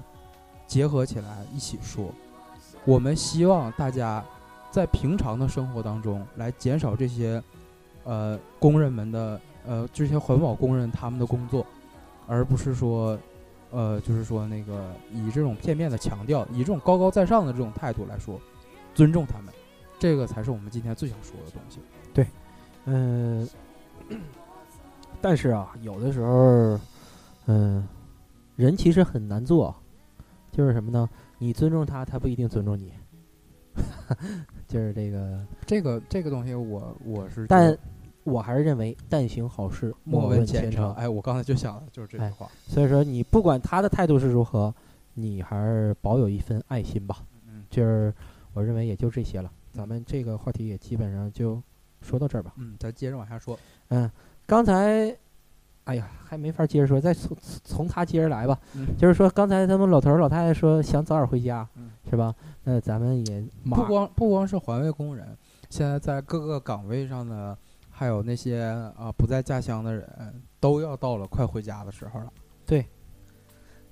[0.67, 2.13] 结合起来一起说？
[2.85, 4.23] 我们希望大家
[4.69, 7.41] 在平常的生活当中来减少这些
[8.03, 11.65] 呃工人们的呃这些环保工人他们的工作，
[12.27, 13.17] 而不是说
[13.71, 18.39] 呃就是说那个以这种片面的强调，以这种高高在上的这种态度来说，
[18.93, 19.51] 尊重他们，
[19.97, 21.79] 这个才是我们今天最想说的东西。
[22.89, 23.47] 嗯、
[25.21, 26.79] 但是啊，有的时候，
[27.47, 27.85] 嗯、
[28.55, 29.75] 人其实很难做，
[30.51, 31.09] 就是什么呢？
[31.37, 32.93] 你尊重他，他不一定尊重你，
[34.67, 35.45] 就是这个。
[35.65, 37.77] 这个这个东西我我是但
[38.23, 40.93] 我还是认为，但行好事，莫问前程。
[40.93, 42.49] 哎，我刚才就想的就是这句哎话。
[42.65, 44.73] 所以说，你不管他的态度是如何，
[45.13, 47.17] 你还是保有一份爱心吧。
[47.47, 48.13] 嗯就是
[48.53, 51.61] 我认为也就这些了，咱们这个话题也基本上就
[52.07, 52.53] 说到这儿吧。
[52.57, 53.59] 嗯，咱接着往下说。
[53.89, 54.09] 嗯，
[54.45, 55.15] 刚才，
[55.83, 58.57] 哎呀，还没法接着说，再从从他接着来吧。
[58.75, 62.33] 嗯就是说，刚才他们老头儿老太太说想早点回家，嗯是吧？
[62.63, 65.37] 那咱们也马不光不光是环卫工人，
[65.69, 67.57] 现在在各个岗位上的，
[67.89, 68.61] 还有那些
[68.97, 72.31] 啊、不在家乡的人，都要到了快回家的时候了。
[72.65, 72.85] 对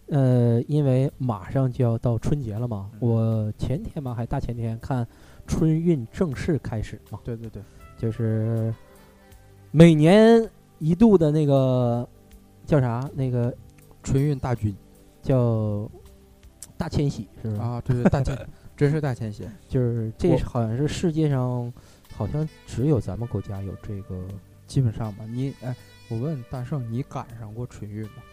[0.08, 5.08] 呃，因为马上就要到春节了嘛，嗯我前天嘛还大前天看
[5.48, 7.64] 春运正式开始嘛，对对对，
[7.98, 8.74] 就是
[9.72, 12.08] 每年一度的那个
[12.66, 13.10] 叫啥？
[13.14, 13.54] 那个
[14.04, 14.76] 春运大军
[15.22, 15.90] 叫
[16.78, 17.62] 大迁徙，是不是？
[17.62, 19.48] 啊，对对大迁，真是大迁徙。
[19.68, 21.72] 就是这是好像是世界上
[22.14, 24.28] 好像只有咱们国家有这个。
[24.68, 25.76] 基本上吧，你哎，
[26.10, 28.24] 我问大圣，你赶上过春运吗？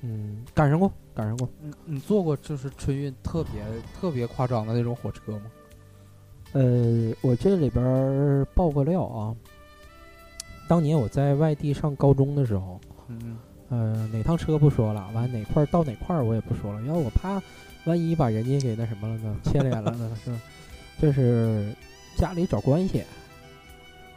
[0.00, 1.46] 嗯，赶上过，赶上过。
[1.60, 3.62] 你你坐过就是春运特别
[4.00, 5.42] 特别夸张的那种火车吗？
[6.52, 9.34] 呃，我这里边儿爆个料啊，
[10.66, 17.40] 当年我在外地上高中的时候，嗯呃，哪趟车不说了，完哪块儿到哪块儿我也不说了，因为我怕
[17.84, 20.40] 万一把人家给那什么了呢，牵连了呢，是吧？
[21.00, 21.74] 就是
[22.16, 23.04] 家里找关系，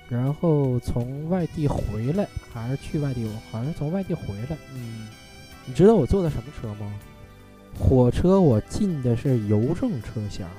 [0.07, 4.57] 然后从外地回来，还是去外地，我好像是从外地回来。
[4.73, 5.09] 嗯
[5.65, 6.91] 你知道我坐的什么车吗？
[7.77, 10.49] 火车我进的是邮政车厢，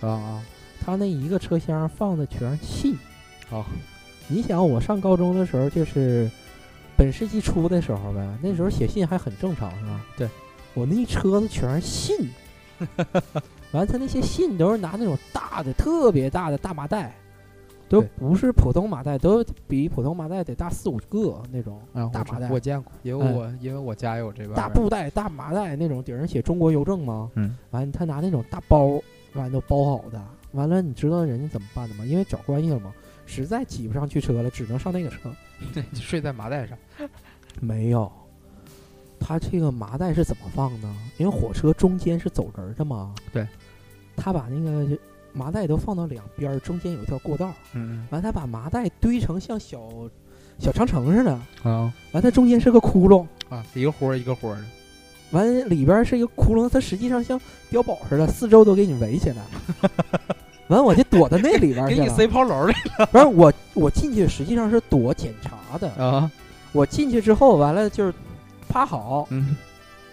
[0.00, 0.42] 啊啊
[0.80, 2.96] 他那一个车厢放的全是信。
[3.48, 3.64] 好，
[4.26, 6.30] 你想我上高中的时候，就是
[6.96, 10.04] 本世纪初的时候呗，那时候写信还很正常，是吧？
[10.16, 10.28] 对，
[10.74, 12.30] 我那一车子全是信，
[13.72, 17.14] 完他那些信都是拿那种大的、特别大的大麻袋，
[17.88, 21.80] 都不是普通麻袋，都比普通麻袋得大四五个那种
[22.12, 27.30] 大麻袋我见过，因为哎我因为我家有这个大布袋、大麻袋那种，顶上写中国邮政吗？
[27.34, 29.00] 嗯，完他拿那种大包，
[29.34, 30.22] 完都包好的。
[30.52, 32.04] 完了，你知道人家怎么办的吗？
[32.06, 32.92] 因为找关系了嘛，
[33.26, 35.30] 实在挤不上去车了，只能上那个车。
[35.74, 36.76] 就 睡在麻袋上。
[37.60, 38.10] 没有，
[39.18, 40.96] 他这个麻袋是怎么放呢？
[41.18, 43.14] 因为火车中间是走人儿的嘛。
[43.32, 43.46] 对，
[44.16, 44.98] 他把那个
[45.32, 47.98] 麻袋都放到两边，中间有一条过道嗯。
[48.00, 49.80] 嗯完，他把麻袋堆成像小
[50.58, 51.32] 小长城似的。
[51.62, 54.64] 啊完，它中间是个窟窿，啊，一个活儿一个活儿的。
[55.30, 59.90] 完里边是一个窟窿，它实际上像碉堡似的，四周都给你围起来了。
[60.68, 62.04] 完，我就躲到那里边儿去了。
[62.04, 62.74] 给你塞炮楼里
[63.10, 65.88] 不是我，我进去实际上是躲检查的。
[65.92, 66.30] 啊。
[66.72, 68.12] 我进去之后，完了就是
[68.68, 69.56] 趴好，嗯，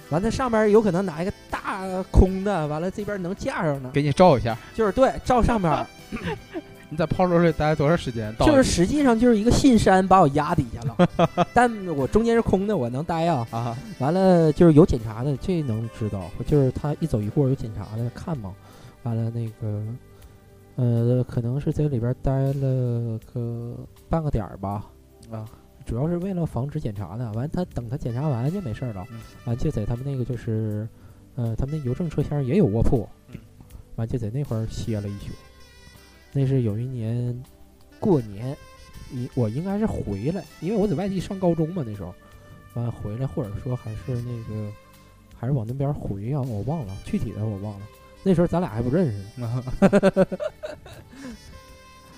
[0.09, 4.57] 完了上边有可能拿一个大空的，完了这边能架上呢，给你照一下。
[4.73, 5.85] 就是对照上面儿，
[6.95, 8.33] 你在炮楼里待多长时间？
[8.35, 13.45] 到就是实际上就是一个信山把我压底下了， 但我中间是空的，我能待啊。
[13.51, 18.53] 啊，完了就是有检查的，这能知道，就是他一走一过有检查的看嘛。
[19.03, 19.83] 完了那个，
[20.77, 23.75] 呃，可能是在里边待了个
[24.07, 24.85] 半个点儿吧，
[25.29, 25.45] 啊，
[25.85, 27.29] 主要是为了防止检查的。
[27.33, 30.87] 完他等他检查完就没事儿了嗯，完就在他们那个就是，
[31.35, 33.37] 呃，他们那邮政车厢也有卧铺嗯，
[33.97, 35.33] 完就在那块儿歇了一宿。
[36.35, 37.43] 那是有一年
[37.97, 38.55] 过年，
[39.09, 42.13] 你我应该是回来，因为我在外地上高中嘛那时候，
[42.73, 44.69] 完回来或者说还是那个
[45.39, 47.87] 还是往那边回啊、我忘了具体的我忘了。
[48.21, 49.63] 那时候咱俩还不认识呢，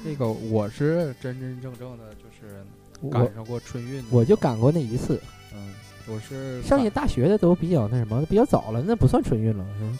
[0.04, 2.66] 那个我是真真正正的，就是
[3.12, 4.08] 赶上过春运的。
[4.10, 5.22] 我就赶过那一次。
[5.54, 5.74] 嗯，
[6.08, 10.00] 我是上下大学的都比较那什么，比较早了，那不算春运了，是吧？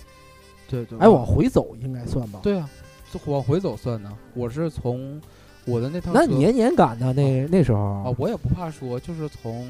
[0.70, 2.40] 对对，哎，往回走应该算吧？
[2.42, 2.87] 对啊，就
[3.26, 4.16] 往回走算呢。
[4.34, 5.22] 我是从
[5.66, 9.68] 我的那趟车那年年赶的那那时候啊，我也不怕说，就是从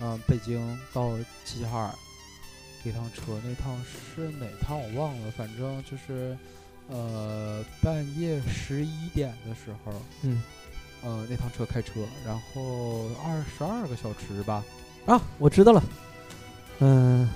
[0.00, 1.90] 嗯、呃北京到齐齐哈尔
[2.84, 6.36] 一趟车，那趟是哪趟我忘了，反正就是
[6.88, 10.42] 呃半夜十一点的时候，嗯。
[11.00, 14.64] 呃那趟车开车，然后二十二个小时吧，
[15.06, 15.82] 啊，我知道了，
[16.80, 17.28] 嗯。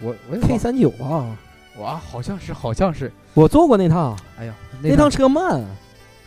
[0.00, 1.38] 我我也，K 三九啊，
[1.78, 5.64] 哇，好像是好像是，我坐过那趟，哎呀，那趟车慢。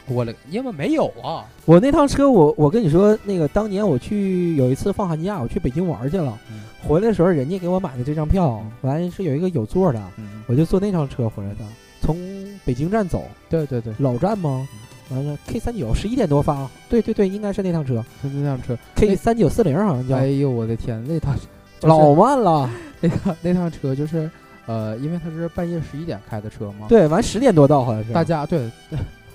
[0.10, 6.62] 我了，因为没有啊，我那趟车我，我跟你说，那个当年我去有一次放寒假，我去北京玩去了，嗯。
[6.88, 11.65] 回来的时候人家给我买的这张票嗯，完是有一个有座的，嗯，我就坐那趟车回来的，
[12.01, 12.17] 从
[12.63, 14.65] 北京站走，对对对，老站吗？
[15.10, 17.95] 完了 K 三九十一点多发，对对对，应该是那趟车。
[18.23, 22.69] 就那辆车，K 三九四零好像叫，哎呦我的天，那趟就是老慢了。
[22.99, 24.29] 那趟那趟车就是，
[24.67, 28.69] 呃，因为他是半夜十一点开的车嘛，，对，完十点多到好像是，大家对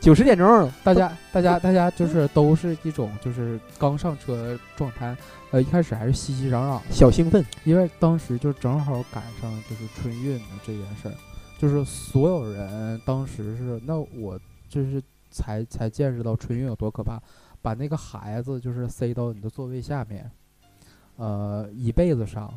[0.01, 5.17] 九十点钟，大家大家大家就是都是一种就是刚上车状态，
[5.51, 11.15] 呃，一开始还是熙熙攘攘，小兴奋，因为当时就正好赶上就是春运的这件事儿，
[11.59, 17.23] 就是所有人当时是那我就是才才见识到春运有多可怕，
[17.63, 20.29] 把那个孩子就是塞到你的座位下面，
[21.17, 22.53] 呃，椅背子上，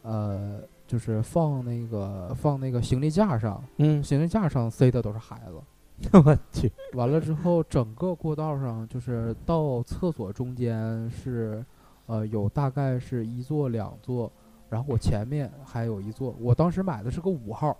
[0.00, 6.10] 呃，就是放那个放那个行李架上，嗯，行李架上塞的都是孩子。
[6.24, 11.64] 我去，完了之后，整个过道上就是到厕所中间是，
[12.06, 14.32] 呃，有大概是一座两座，
[14.68, 17.76] 然后我前面还有一座，我当时买的是个五号，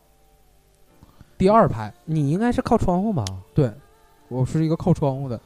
[1.37, 3.25] 第二排，你应该是靠窗户吧？
[3.53, 3.73] 对，
[4.29, 5.41] 我是一个靠窗户的，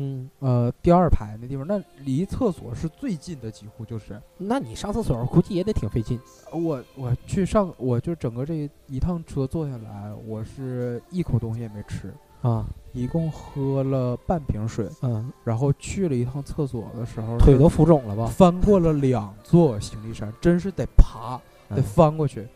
[0.00, 6.18] 嗯，呃，第二排那地方，那离厕所是最近的，几乎就是，那你上厕所估计也得挺费劲。
[6.52, 18.24] 我我去上，我就整个这一趟车坐下来，我是一口东西也没吃，啊，一共喝了半瓶水，嗯，然后去了一趟厕所的时候，腿都浮肿了吧？
[18.26, 21.36] 翻过了两座行李山，真是得爬，
[21.68, 22.48] 得嗯翻过去。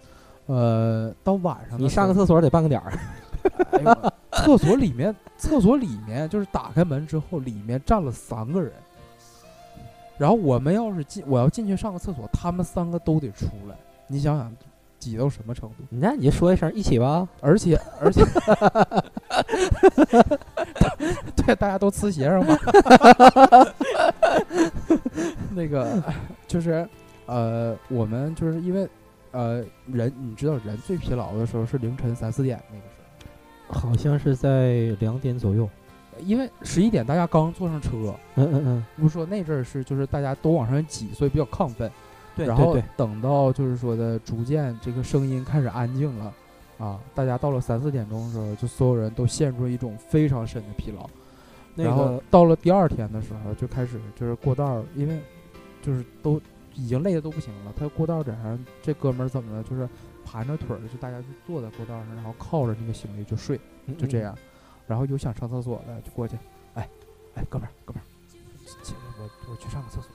[0.47, 2.99] 呃，到晚上的你上个候厕所得半个点儿。
[3.72, 8.72] 哎呦厕所里面，厕所里面就是打开门之后，里面站了三个人。
[10.16, 13.76] 然后我们要是进，我要进去上个厕所，他们三个都得出来。
[14.07, 14.55] 你想想，
[14.99, 15.84] 挤到什么程度？
[15.90, 17.28] 那你就说一声一起吧。
[17.40, 18.24] 而且而且，
[21.34, 22.57] 对，大家都呲鞋上吧。
[25.51, 26.03] 那个
[26.47, 26.88] 就是
[27.26, 28.88] 呃，我们就是因为
[29.32, 33.03] 呃人，你知道人最疲劳的时候是凌晨三四点那个时候。
[33.68, 35.68] 好像是在两点左右。
[36.20, 41.90] 因为十一点大家刚坐上车，嗯嗯嗯，不是说那阵儿是就是大家都往上挤，所以比较亢奋。
[42.36, 46.32] 然后对对对，等到就是说的逐渐这个声音开始安静了，
[46.78, 51.08] 啊，大家到了三四点钟的时候，就所有人都陷入一种非常深的疲劳。
[51.74, 55.18] 那然后到了第二天的时候，就开始就是过道儿，因为
[55.82, 56.40] 就是都
[56.74, 57.72] 已经累的都不行了。
[57.76, 59.62] 他过道儿点上，这哥们儿怎么了？
[59.64, 59.88] 就是
[60.25, 64.37] 盘着腿儿，就大家就坐在过道上，然后靠着那个行李就睡，嗯就这样。
[64.87, 66.37] 然后有想上厕所的就过去，
[66.75, 66.89] 哎
[67.35, 68.05] 哎，哥们儿哥们儿，
[68.83, 70.11] 起来，我我去上个厕所。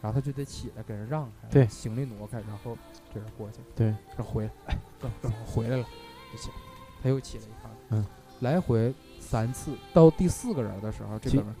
[0.00, 1.66] 然后他就得起来给人让开，对。
[1.66, 2.78] 行李挪开，然后
[3.12, 5.84] 这人过去，对，然后回来，哎，哥们儿哥们儿回来了，
[6.32, 6.54] 就起来，
[7.02, 8.04] 他又起来一趟，嗯，
[8.40, 11.54] 来回三次，到第四个人的时候，这哥们儿，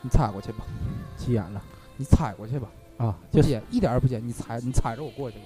[0.00, 0.64] 你踩过去吧，
[1.16, 1.62] 急眼了。
[1.98, 5.44] 你踩过去吧，啊，不就是捡一点儿也不捡，你踩你踩着我过去吧，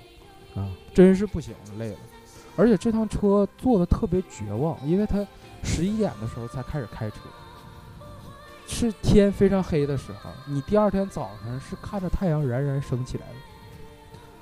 [0.57, 1.99] 啊，真是不行了，累了，
[2.57, 5.25] 而且这趟车坐的特别绝望，因为他
[5.63, 7.17] 十一点的时候才开始开车。
[8.69, 13.35] 是天非常黑的时候，你第二天早上是看着太阳冉冉升起来的，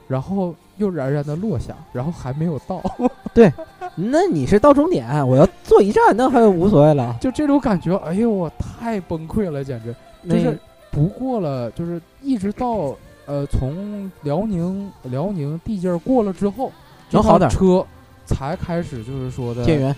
[0.09, 2.83] 然后又冉冉的落下，然后还没有到，
[3.35, 3.53] 对
[3.95, 7.15] 那你是到终点，我要坐一站，那还无所谓了。
[7.21, 9.95] 就这种感觉，哎呦，我太崩溃了，简直
[10.27, 10.59] 就是
[10.91, 12.97] 不过了，就是一直到
[13.27, 16.73] 呃从辽宁辽宁地界儿过了之后，
[17.11, 17.85] 能好点儿车
[18.27, 19.95] 才开始就是说的建员，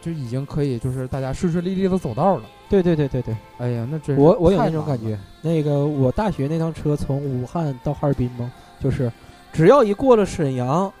[0.00, 2.42] 就已经可以就是大家顺顺利利的走道了。
[2.68, 5.18] 对对对对对，哎呀，那真是我我有那种感觉。
[5.42, 8.50] 那个我大学那趟车从武汉到哈尔滨嘛，
[8.82, 9.10] 就是
[9.52, 10.92] 只要一过了沈阳，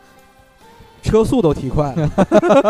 [1.02, 2.10] 车速都提快了，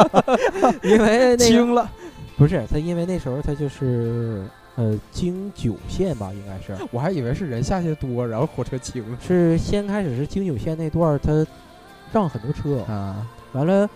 [0.82, 1.90] 因为那个轻了。
[2.36, 4.44] 不是他，因为那时候他就是
[4.76, 6.76] 呃京九线吧，应该是。
[6.90, 9.18] 我还以为是人下去多，然后火车轻了。
[9.20, 11.46] 是先开始是京九线那段儿，他
[12.12, 13.26] 让很多车，啊。
[13.52, 13.88] 完了，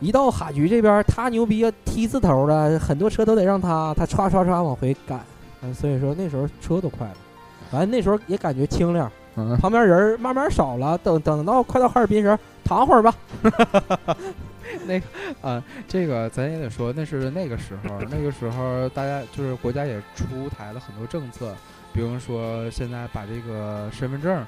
[0.00, 5.20] 一到哈局这边儿，他牛逼要，T 字头的，很多车都得让他，他唰唰唰往回赶，
[5.62, 7.14] 嗯，所以说那时候车都快了，
[7.70, 13.14] 完了那时候也感觉清亮，嗯，旁边人慢慢少了，等等到快到哈尔滨时，躺会儿吧，
[15.42, 21.54] 啊，这个咱也得说，那是那个时候，那个时候大家就是国家也出台了很多政策，
[21.92, 24.44] 比如说现在把这个身份证，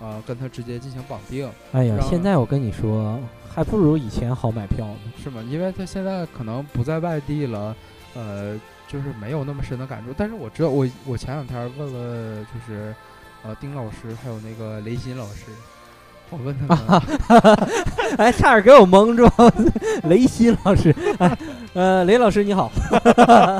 [0.00, 5.12] 呃，跟他直接进行绑定，哎呀，现在我跟你说，还不如以前好买票呢。
[5.22, 5.42] 是吗？
[5.48, 7.74] 因为他现在可能不在外地了，
[8.14, 10.14] 呃，就是没有那么深的感触。
[10.16, 12.94] 但是我知道，我我前两天问了，就是
[13.42, 15.46] 呃丁老师还有那个雷鑫老师，
[16.30, 17.68] 我问他们，
[18.18, 19.28] 哎，差点给我蒙住，
[20.04, 21.38] 雷鑫老师，哎，
[21.74, 22.70] 呃，雷老师你好，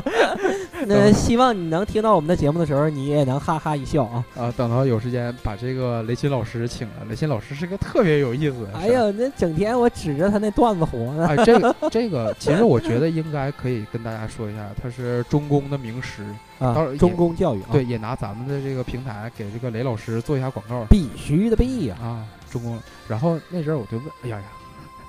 [0.85, 4.23] 那希望你能听到我们的节目的时候，你也能哈哈一笑啊。
[4.37, 7.05] 啊，等到有时间把这个雷鑫老师请来。
[7.09, 8.69] 雷鑫老师是个特别有意思的。
[8.77, 11.27] 哎呀，那整天我指着他那段子活呢。
[11.27, 16.23] 哎，这个这个，其实我觉得应该可以跟大家说一下，他是中公的名师，
[16.59, 20.85] 啊中公教育啊，对，，也拿咱们的这个平台给这个雷老师做一下广告。
[20.89, 22.79] 必须的必呀、啊，中公。
[23.07, 24.45] 然后那阵儿我就问，哎呀呀，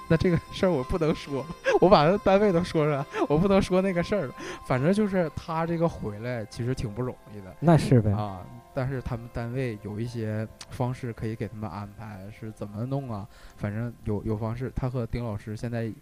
[0.09, 1.45] 那这个事儿我不能说，
[1.80, 4.34] 我把他单位都说出来，我不能说那个事儿了。
[4.66, 7.55] 反正就是他这个回来其实挺不容易的。
[7.61, 8.11] 那是呗。
[8.12, 13.26] 啊，但是他们单位有一些方式可以给他们安排，是怎么弄啊？
[13.57, 14.72] 反正有有方式。
[14.74, 15.93] 他和丁老师现在，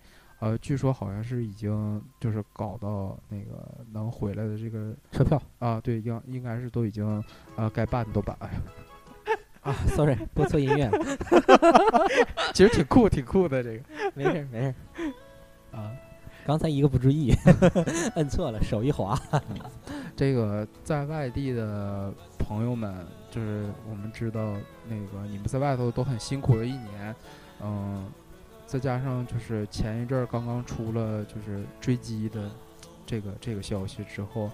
[0.41, 7.23] 呃，据说好像是已经就是搞到那个能回来的这个车票啊，对，应应该是都已经
[7.57, 8.37] 呃该办的都办。
[8.41, 8.61] 哎呀，
[9.69, 10.99] 啊，sorry，播错音乐了，
[12.55, 13.83] 其实挺酷，挺酷的这个
[14.15, 14.75] 没事儿没事
[15.73, 15.79] 儿。
[15.79, 15.93] 啊。
[16.47, 17.35] 刚才一个不注意，
[18.15, 19.15] 摁错了，手一滑。
[20.17, 24.55] 这个在外地的朋友们，就是我们知道
[24.89, 27.15] 那个你们在外头都很辛苦了一年，
[27.63, 28.11] 嗯，
[28.65, 32.51] 再加上就是前一阵儿刚刚出了就是追击的
[33.05, 34.51] 这个这个消息之后，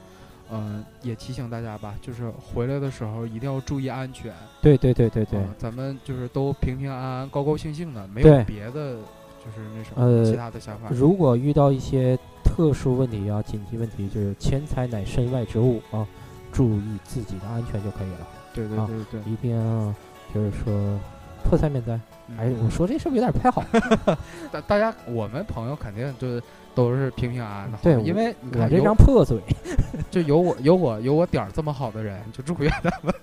[0.50, 4.32] 嗯，也提醒大家吧，就是回来的时候一定要注意安全。
[4.60, 8.96] 对对对对对，嗯咱们就是都平平安安、高高兴兴的，没有别的
[9.44, 10.88] 就是那什么、呃其他的想法。
[10.90, 16.06] 如果遇到一些特殊问题啊、紧急问题，就是钱财乃身外之物啊，
[16.52, 19.94] 注意自己的安全就可以了，对对啊对对，一定要
[20.34, 20.98] 就是说
[21.42, 21.98] 破财免灾。
[22.38, 23.62] 哎，我说这是不是有点不太好？
[24.50, 26.40] 大大家我们朋友肯定就
[26.74, 29.38] 都是平平安安的，对因为你我这张破嘴，
[30.10, 33.14] 就有我有我有我点儿这么好的人，就祝愿他们。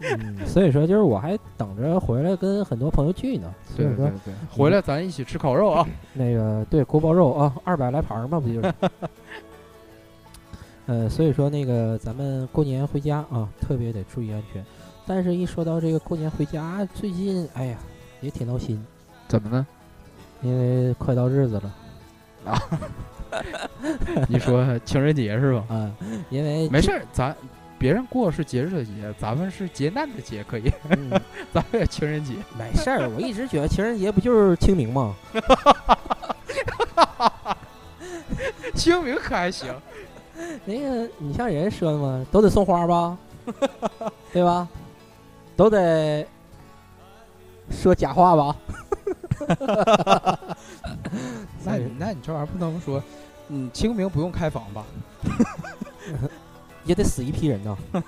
[0.18, 3.52] 嗯，所以说就是我还等着回来跟很多朋友聚呢。
[3.74, 5.86] 所以说对，回来咱一起吃烤肉啊！
[6.12, 8.74] 那个对锅包肉啊，二百来盘儿嘛，不就是？
[10.86, 14.64] 呃，所以说那个咱们过年回家啊，特别得注意安全。
[15.06, 17.78] 但是，一说到这个过年回家，最近哎呀
[18.20, 18.84] 也挺闹心，
[19.28, 19.66] 怎么呢？
[20.42, 21.74] 因为快到日子了
[24.28, 25.64] 你说情人节是吧？
[25.68, 25.94] 嗯，
[26.30, 27.34] 因为没事儿，咱
[27.78, 31.10] 别人过是节日的节，咱们是劫难的劫，可以，嗯，
[31.52, 32.34] 咱们也情人节。
[32.58, 33.08] 没事儿。
[33.10, 35.14] 我一直觉得情人节不就是清明吗？
[38.74, 39.74] 清明可还行，
[40.64, 43.16] 那个，你像人家说的嘛，都得送花吧，
[44.32, 44.68] 对吧？
[45.56, 46.26] 都得
[47.70, 48.56] 说假话吧？
[51.66, 53.02] 那你那你这玩意儿不能说，
[53.48, 54.84] 嗯，清明不用开房吧？
[56.86, 57.76] 也得死一批人呢。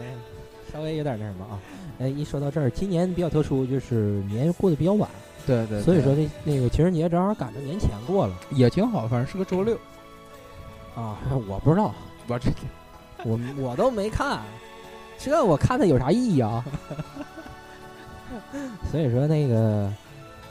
[0.00, 0.14] 哎，
[0.72, 1.60] 稍微有点那什么啊。
[2.00, 5.08] 哎，一说到这儿，今年比较特殊，就是年过得比较晚，
[5.46, 9.76] 对对所以说那那个情人节正好赶着年前过了也挺好，反正是个周六。
[10.96, 11.18] 啊。
[11.46, 11.94] 我不知道，
[12.26, 12.50] 我这
[13.24, 14.40] 我我都没看，
[15.18, 16.64] 这我看它有啥意义啊？
[18.90, 19.90] 所以说那个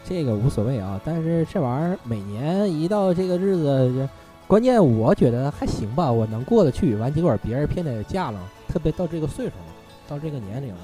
[0.03, 4.09] 这个无所谓啊，但是这玩意儿每年一到这个日子，这
[4.47, 6.95] 关键我觉得还行吧，我能过得去。
[6.95, 9.73] 完结果别人偏得嫁了，特别到这个岁数了，
[10.07, 10.79] 到这个年龄了，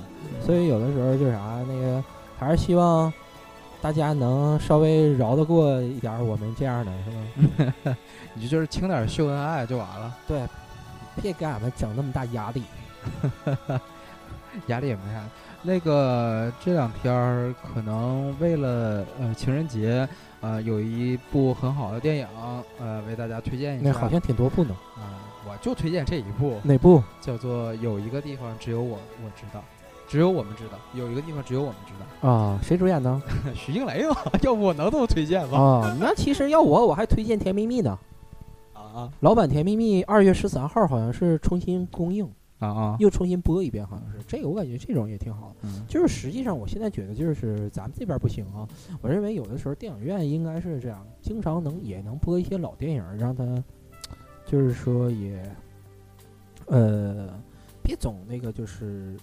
[0.46, 2.04] 所以有的时候就是啥那个
[2.38, 3.12] 还是希望
[3.82, 7.98] 大家能稍微饶得过一点我们这样的，是吧？
[8.34, 10.42] 你就是轻点秀恩爱就完了，对，
[11.22, 12.64] 别给俺们整那么大压力。
[14.68, 15.24] 压力也没啥。
[15.62, 20.08] 那个这两天儿可能为了呃情人节，
[20.42, 22.28] 呃有一部很好的电影，
[22.80, 23.90] 呃为大家推荐一下。
[23.90, 24.76] 那好像挺多部呢。
[24.96, 27.04] 啊、我就推荐这一部，哪部？
[27.20, 29.60] 叫做《有一个地方只有我我知道》，
[30.08, 32.30] 只有我们知道，有一个地方只有我们知道。
[32.30, 33.22] 啊，谁主演的？
[33.54, 35.58] 徐静蕾吧， 要不我能这么推荐吗？
[35.60, 37.98] 啊，那其实要我，我还推荐《甜蜜蜜》呢。
[38.74, 42.30] 啊老版《甜蜜蜜》二月十三号好像是重新公映，
[42.60, 42.98] 啊啊！
[43.00, 45.56] 又重新播一遍，好像是这个，我感觉这种也挺好。
[45.64, 48.68] 嗯就是实际上，我现在觉得就是咱们这边不行啊。
[49.02, 53.44] 我认为有的时候电影院应该是这样，经常能也能播一些老电影，让他
[54.46, 55.42] 就是说也
[56.68, 57.30] 呃
[57.82, 59.16] 别总那个就是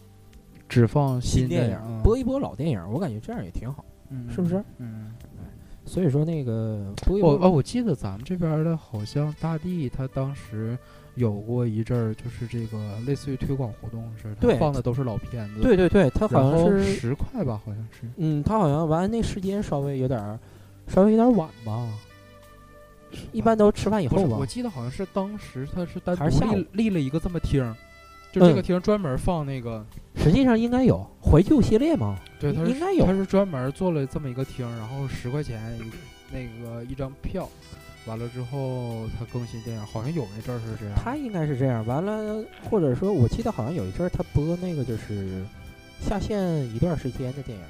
[0.68, 3.84] 只放新电影影，，播一播老电影，我感觉这样也挺好。
[4.08, 4.64] 嗯是不是？
[4.78, 5.12] 嗯。
[5.84, 10.76] 所以说那个播哦，我记得咱们这边的好像大地，他当时
[11.16, 15.60] 有过一阵儿，就是这个类似于推广活动似的，对放的都是老片子。
[15.60, 18.06] 对对对，它好像是十块吧，好像是。
[18.16, 20.38] 嗯，他好像完那时间稍微有点儿，
[20.86, 21.88] 稍微有点晚吧。
[23.32, 24.44] 一般都吃饭以，后吧我。
[24.44, 27.74] 记得好像是当时他是单独立立了一个这么厅儿，
[28.30, 29.82] 就这个嗯厅专门放那个，
[30.16, 35.78] 实际上应该有怀旧系列嘛，对，他应该有他是专门做了这么一个厅，然后十块钱
[36.30, 37.48] 那个一张票，
[38.06, 40.94] 完了之后他更新电影，好像有一阵儿是这样。
[40.96, 41.84] 他应该是这样。
[41.86, 45.44] 完了，或者说我记得好像有一阵儿他播那个就是
[46.00, 47.64] 下线一段时间的电影。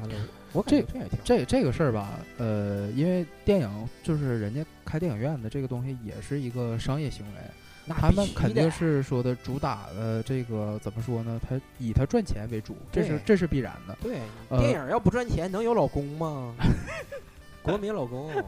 [0.00, 0.14] 完了，
[0.52, 1.24] 我感这觉这也挺好。
[1.24, 11.40] 这这个事儿吧，呃，因为电影就是人家开电影院的这个东西也是一个商业行为，他们肯定是说的主打的这个怎么说呢？
[11.42, 13.98] 他以他赚钱为主，这是这是必然的。
[14.00, 14.18] 对。
[14.48, 16.54] 呃电影要不赚钱，能有老公吗？
[17.60, 18.30] 国民老公。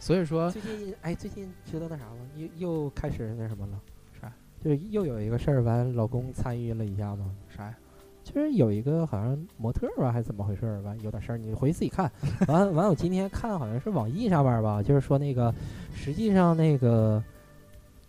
[0.00, 2.16] 所以说，最近哎，最近知道那啥吗？
[2.34, 3.78] 又又开始那什么了？
[4.20, 4.32] 啥？
[4.64, 7.30] 就是又有一个事儿，完老公参与了一下嘛。
[7.54, 7.76] 啥呀？
[8.24, 10.80] 就是有一个好像模特儿吧，还是怎么回事儿？
[10.80, 12.10] 完有点事儿，你回去自己看。
[12.48, 15.54] 完完，我今天看好像是网易上边儿吧，就是说那个
[15.94, 17.22] 实际上那个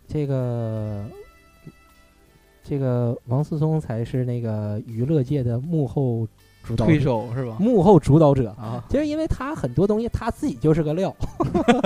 [0.07, 1.05] 这个
[2.63, 6.25] 这个王思聪才是那个娱乐界的幕后
[6.63, 7.57] 主导推手是吧？
[7.59, 8.49] 幕后主导者。
[8.51, 11.15] 啊，就是因为他很多东西他自己就是个料，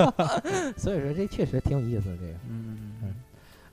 [0.76, 2.16] 所以说这确实挺有意思的。
[2.16, 3.14] 这个嗯嗯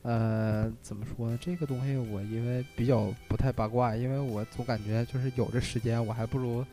[0.04, 1.38] 呃，怎么说呢？
[1.41, 6.64] 这个东西我因为比较不太八卦，因为我总感觉就是有这时间，我还不如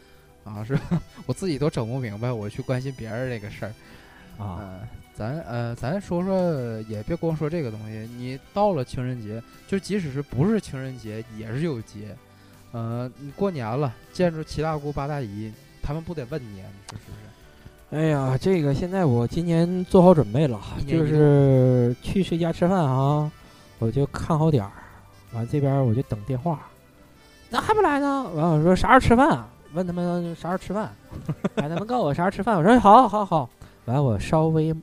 [0.43, 1.01] 啊，是吧？
[1.27, 3.73] 我自己都整不明白，我去关心别人这个事儿。
[4.37, 8.09] 啊，呃，咱呃，咱说说，也别光说这个东西。
[8.17, 12.17] 你到了情人节，就即使是不是情人节，也是有节。
[12.73, 15.53] 呃，你过年了，见着七大姑八大姨，
[15.83, 17.97] 他们不得问你，你说是不是？
[17.97, 23.31] 哎呀，这个现在我今年做好准备了就是去谁家吃饭啊，
[23.79, 24.71] 我就看好点儿，
[25.33, 26.61] 完这边我就等电话，
[27.51, 28.31] 咋还不来呢？
[28.35, 29.31] 完我说啥时候吃饭？
[29.31, 30.91] 啊问他们啥时候吃饭，
[31.55, 33.49] 哎，他们告诉我啥时候吃饭，我说好好好，
[33.85, 34.75] 完我稍微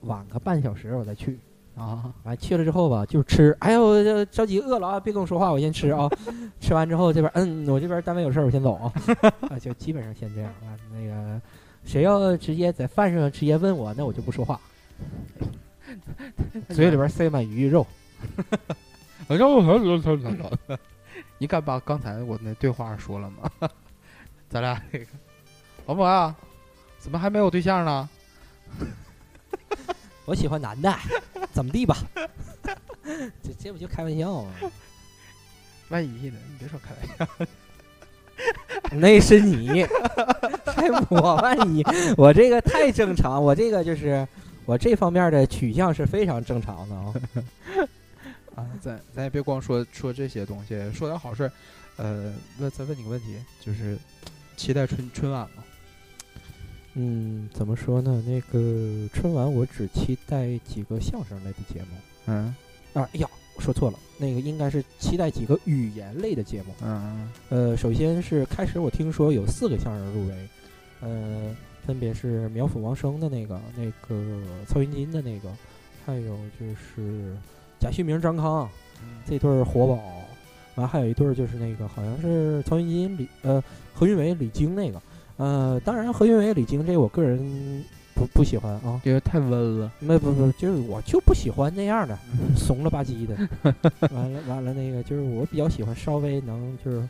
[0.00, 1.38] 晚个半小时我再去。
[1.76, 3.56] 啊， 完去了之后吧，就吃。
[3.60, 5.00] 哎呦，着急饿了啊！
[5.00, 6.08] 别跟我说话，我先吃啊。
[6.60, 8.92] 吃完之后，这边嗯，我这边单位有事儿，我先走啊。
[9.50, 10.78] 啊，就基本上先这样啊。
[10.92, 11.40] 那个
[11.84, 14.60] 谁要直接在饭上直接问我，那我就不说话，
[16.70, 17.86] 嘴里边塞满鱼肉。
[21.38, 23.50] 你敢把刚才我那对话说了吗？
[24.48, 25.06] 咱俩那个，
[25.86, 26.34] 王博啊，
[26.98, 28.08] 怎么还没有对象呢？
[30.24, 30.94] 我喜欢男的，
[31.52, 31.96] 怎么地吧？
[33.42, 34.50] 这这不就开玩笑吗？
[35.90, 36.38] 万一呢？
[36.50, 37.46] 你别说开玩笑，
[38.96, 39.84] 那是你，
[40.64, 41.84] 还哎，我万一
[42.16, 44.26] 我这个太正常，我这个就是
[44.64, 47.14] 我这方面的取向是非常正常的啊。
[48.56, 51.50] 啊，咱咱也别光说说这些东西，说点好事。
[51.96, 53.96] 呃，问再问你个问题，就是
[54.56, 55.62] 期待春春晚吗？
[56.94, 58.22] 嗯，怎么说呢？
[58.26, 61.88] 那个春晚我只期待几个相声类的节目
[62.26, 62.54] 嗯
[62.94, 63.08] 啊。
[63.12, 63.28] 哎呀，
[63.58, 66.72] 说错了，那个应该是期待几个语言类的节目。
[66.82, 70.48] 嗯呃，首先是开始我听说有四个相声入围，
[71.00, 75.50] 呃，分别是苗阜王声的那个，那个曹云金的那个，
[76.06, 77.34] 还有就是
[77.80, 78.68] 贾旭明、张康
[79.02, 79.98] 嗯这对儿活宝，
[80.76, 85.02] 完还有一对儿就是那个好像是曹云金李呃何云伟李菁那个，
[85.36, 89.90] 呃，当然何云伟李菁这我个人不不喜欢啊，因为太温了。
[89.98, 92.16] 没不不就是我就不喜欢那样的
[92.56, 93.36] 怂了吧唧的，
[94.14, 97.08] 完了完了那个就是我比较喜欢稍微能就是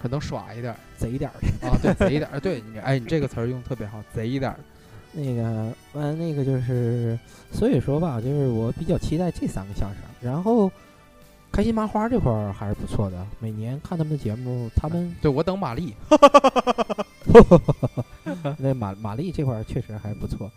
[0.00, 1.68] 可能耍一点儿贼点儿的。
[1.68, 2.38] 啊，对，贼一点儿。
[2.40, 4.58] 对，你哎，你这个词儿用特别好，贼一点儿。
[5.12, 7.18] 那个完那个就是，
[7.50, 9.98] 所以说吧，就是我比较期待这三个相声。
[10.20, 10.70] 然后，
[11.56, 15.94] 开心麻花这块儿还是不错的，每年看他们的节目，他们 对我等玛丽。
[18.58, 20.50] 那马玛丽这块儿确实还不错。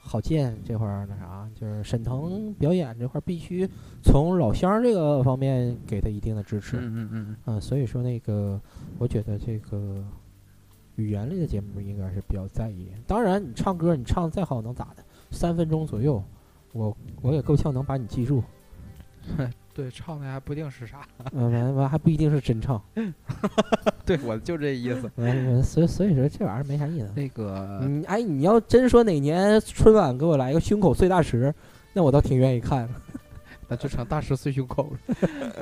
[0.00, 3.68] 郝建这块儿那啥，就是沈腾表演这块儿必须
[4.02, 6.78] 从老乡儿这个方面给他一定的支持。
[6.78, 8.58] 嗯嗯嗯，所以说那个，
[8.96, 10.02] 我觉得这个
[10.96, 12.88] 语言类的节目应该是比较在意。
[13.06, 15.04] 当然，你唱歌你唱得再好能咋的？
[15.30, 16.24] 三分钟左右，
[16.72, 18.42] 我我也够呛能把你记住。
[19.80, 21.00] 嗯，对，唱的还不一定是啥。
[21.32, 22.82] 嗯，完完还不一定是真唱。
[24.04, 25.10] 对，我就这意思。
[25.62, 27.10] 所以所以说这玩意儿没啥意思。
[27.14, 31.54] 那个，你哎，你要真说哪年春晚给我来个胸口碎大石，
[31.92, 32.88] 那我倒挺愿意看。
[33.68, 34.98] 那就成大石碎胸口了。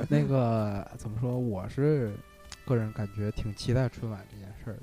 [0.09, 1.37] 那个怎么说？
[1.37, 2.11] 我是
[2.65, 4.81] 个人感觉挺期待春晚这件事儿的。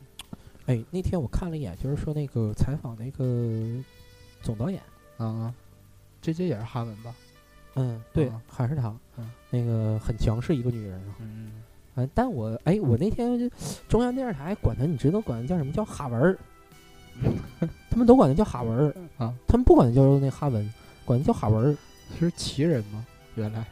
[0.66, 3.82] 哎，那天我看了一眼，就是说那个采访那个
[4.42, 4.80] 总导演，
[5.16, 5.52] 啊，
[6.22, 7.12] 这届也是韩文吧？
[7.76, 11.14] 嗯，对，啊还是他，嗯那个很强势一个女人啊。
[11.20, 11.52] 嗯，
[11.94, 13.48] 啊，但我哎，我那天就
[13.88, 16.36] 中央电视台管他，你知道管他叫什么叫哈文儿，
[17.88, 20.68] 他们都管他叫哈文儿啊，他们不管他叫那哈文，
[21.04, 21.76] 管他叫哈文儿
[22.18, 23.06] 是奇人吗？
[23.36, 23.64] 原来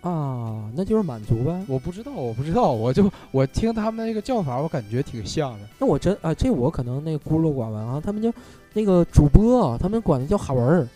[0.00, 1.64] 啊，那就是满族呗。
[1.68, 5.68] 我不知道，我不知道，我就我听他们那个叫法，我感觉挺像的。
[5.78, 8.32] 那我真啊，这我可能那个孤陋寡闻啊，他们就
[8.72, 10.88] 那个主播，他们管他叫哈文儿，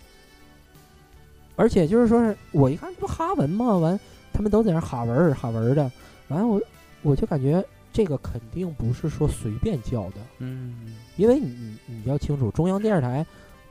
[1.62, 3.76] 而且就是说是我一看这不哈文吗？
[3.78, 3.98] 完，
[4.32, 5.88] 他们都在那儿哈文儿哈文儿的，
[6.26, 6.60] 完我
[7.02, 10.16] 我就感觉这个肯定不是说随便叫的。
[10.38, 13.24] 嗯，因为你你你要清楚，中央电视台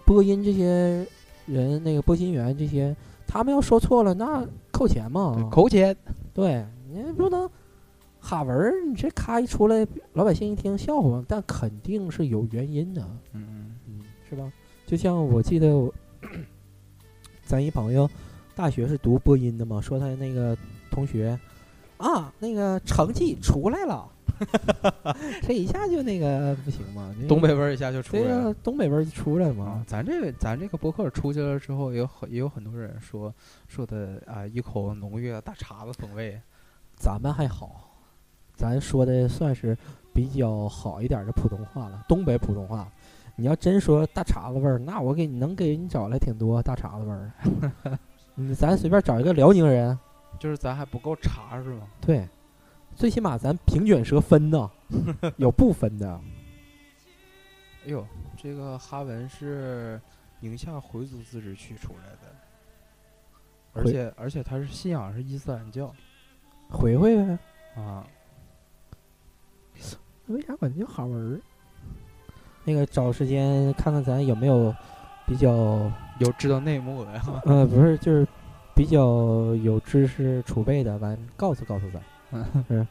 [0.06, 1.06] 播音这些
[1.46, 2.96] 人，那个播音员这些，
[3.28, 5.50] 他们要说错了，那扣钱嘛。
[5.52, 5.94] 扣钱。
[6.34, 7.50] 对，你不能
[8.22, 14.50] 哈文儿，你这咔一出来，老百姓一听笑话，但肯定是有原因的，嗯嗯，是吧？
[14.88, 15.94] 就像我记得我
[17.52, 18.10] 咱一朋友
[18.56, 20.58] 大学是读播音的嘛，说他那个
[20.90, 21.38] 同学
[21.98, 24.10] 啊，那个成绩出来了，
[25.44, 28.54] 这一下就那个不行嘛，东北味儿一下就出对呀、来了。
[28.64, 33.36] 东北味儿就出来了啊嘛。，咱这个咱这个博客出去了之后，也有很也有很多人说
[33.68, 36.40] 说的啊，一口浓郁的大碴子风味。
[36.96, 37.98] 咱们还好，
[38.56, 39.78] 咱说的算是
[40.14, 42.90] 比较好一点的普通话了，东北普通话。
[43.36, 47.32] 你要真说大碴子味儿，那我给你能给你找来挺多大碴子味儿。
[48.36, 49.98] 嗯，咱随便找一个辽宁人，
[50.40, 51.88] 就是咱还不够碴是吗？
[52.00, 52.28] 对，
[52.96, 54.70] 最起码咱平卷舌分呢，
[55.38, 56.22] 有不分的。
[57.86, 58.06] 哎呦，
[58.38, 60.00] 这个哈文是
[60.40, 62.36] 宁夏回族自治区出来的，
[63.74, 65.94] 而且而且他是信仰是伊斯兰教
[66.70, 67.40] 回回呗，
[67.76, 68.06] 啊。
[70.28, 71.42] 为啥管它叫哈文儿？
[72.64, 74.74] 那个找时间看看咱有没有
[75.26, 75.50] 比较
[76.20, 77.22] 有知道内幕的呀？
[77.46, 78.28] 呃，不是，就是
[78.76, 79.00] 比较
[79.64, 82.02] 有知识储备的，完告诉告诉咱。
[82.32, 82.88] 嗯是，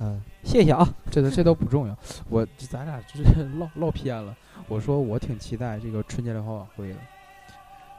[0.00, 0.88] 嗯，谢谢啊。
[1.10, 1.96] 这都这都不重要，
[2.28, 4.34] 我咱俩就是 唠唠偏了。
[4.68, 6.96] 我说我挺期待这个春节联欢晚会的，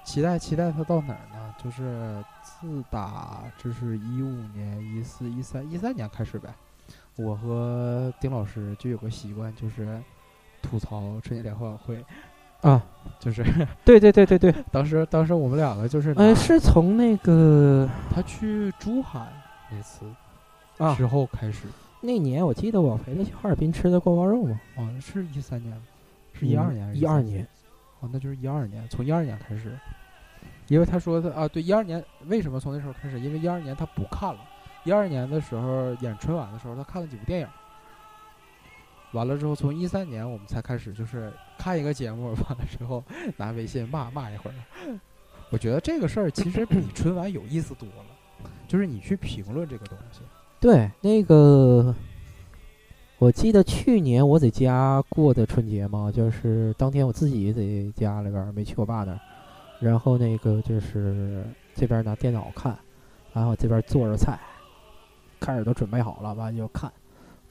[0.04, 1.54] 期待期待它到哪儿呢？
[1.64, 6.50] 就是自打这是一五年、一四、一三、一三年开始呗，
[7.18, 10.02] 我和丁老师就有个习惯，就是
[10.72, 12.02] 吐槽春节联欢晚会，
[12.62, 12.82] 啊，
[13.20, 13.44] 就是
[13.84, 19.28] 对对对对对， 当时当时我们两个就是呃，是从那个他去珠海
[19.70, 20.06] 那次
[20.78, 20.96] 啊。
[20.96, 21.68] 之后开始，
[22.00, 25.78] 那年，我记得我陪他去哈尔滨吃的锅包肉嘛，哦，是一三年，
[26.32, 27.46] 是一二年一二年，
[28.00, 29.78] 哦，那就是一二年，从一二年开始，
[30.70, 33.20] 因为他说的啊，对，一二年为什么从那时候开始？
[33.20, 34.40] 因为一二年他不看了，
[34.86, 37.48] 一二年的时候演春晚的时候，他看了几部电影，
[39.14, 43.04] 完了之后，从一三年我们才开始就是看一个节目， 完了之后
[43.38, 44.56] 拿微信骂骂一会儿。
[45.50, 50.22] 我觉得这个事儿其实比春晚有意思多了，就是你去评论这个东西。
[50.62, 51.94] 对，那个
[53.18, 57.62] 我记得去年我在家过的春节嘛，就是当天我自己在
[58.00, 59.20] 家里边儿没去我爸那儿，
[59.82, 61.44] 然后那个就是
[61.76, 62.78] 这边拿电脑看，
[63.34, 64.40] 然后这边做着菜，
[65.40, 66.90] 开始都准备好了，完就看，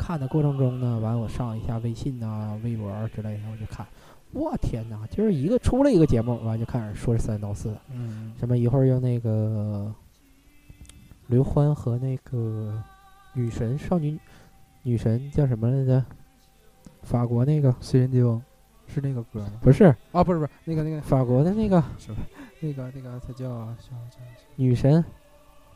[0.01, 3.87] 看的过程中呢，完我上一下微信呐、微博之类的，我就看，
[4.33, 9.95] 我天哪，就是一个出了一个节目，完就开始说三道四，嗯，什么一会儿又那个
[11.27, 12.83] 刘欢和那个
[13.35, 14.19] 女神少女
[14.83, 16.03] 女神叫什么来着？
[17.03, 17.75] 法国那个？
[17.79, 18.43] 碎人丁
[18.87, 19.53] 是那个歌吗？
[19.61, 19.95] 不是。
[20.13, 21.03] 啊，不是不是，那个那个。
[21.03, 21.85] 法国的那个？
[22.61, 23.45] 那个那个，他叫
[23.77, 24.19] 叫叫
[24.57, 25.05] 女神，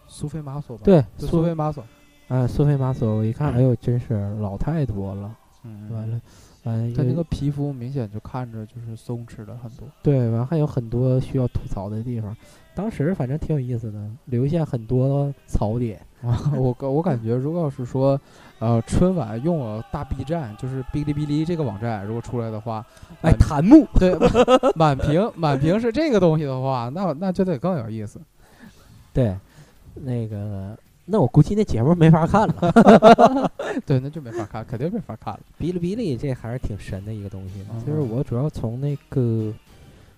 [0.06, 0.82] 苏菲玛索吧？
[0.82, 1.84] 对苏菲玛索。
[2.28, 3.16] 啊，苏菲玛索。
[3.16, 5.36] 我一看，哎呦，真是老太多了。
[5.64, 6.20] 嗯完了，
[6.64, 9.88] 完了，他那个皮肤明显就看着就是松弛了很多。
[10.02, 12.36] 对，完还有很多需要吐槽的地方。
[12.74, 16.00] 当时反正挺有意思的，留下很多槽点。
[16.24, 18.18] 啊，我感我感觉，如果要是说，
[18.58, 22.84] 呃，春晚用了大 B 站，就是哔哩哔哩这个网站，如果出来的话，
[23.20, 24.16] 哎，满弹幕，对，
[24.74, 28.18] 满屏满屏是这个东西的话，那那就得更有意思。
[29.12, 29.36] 对，
[29.94, 33.50] 那个，那我估计那节目没法看了。
[33.84, 35.40] 对，那就没法看，肯定没法看了。
[35.58, 39.52] 哔哩哔哩这还是挺神的一个东西，嗯就是我主要从那个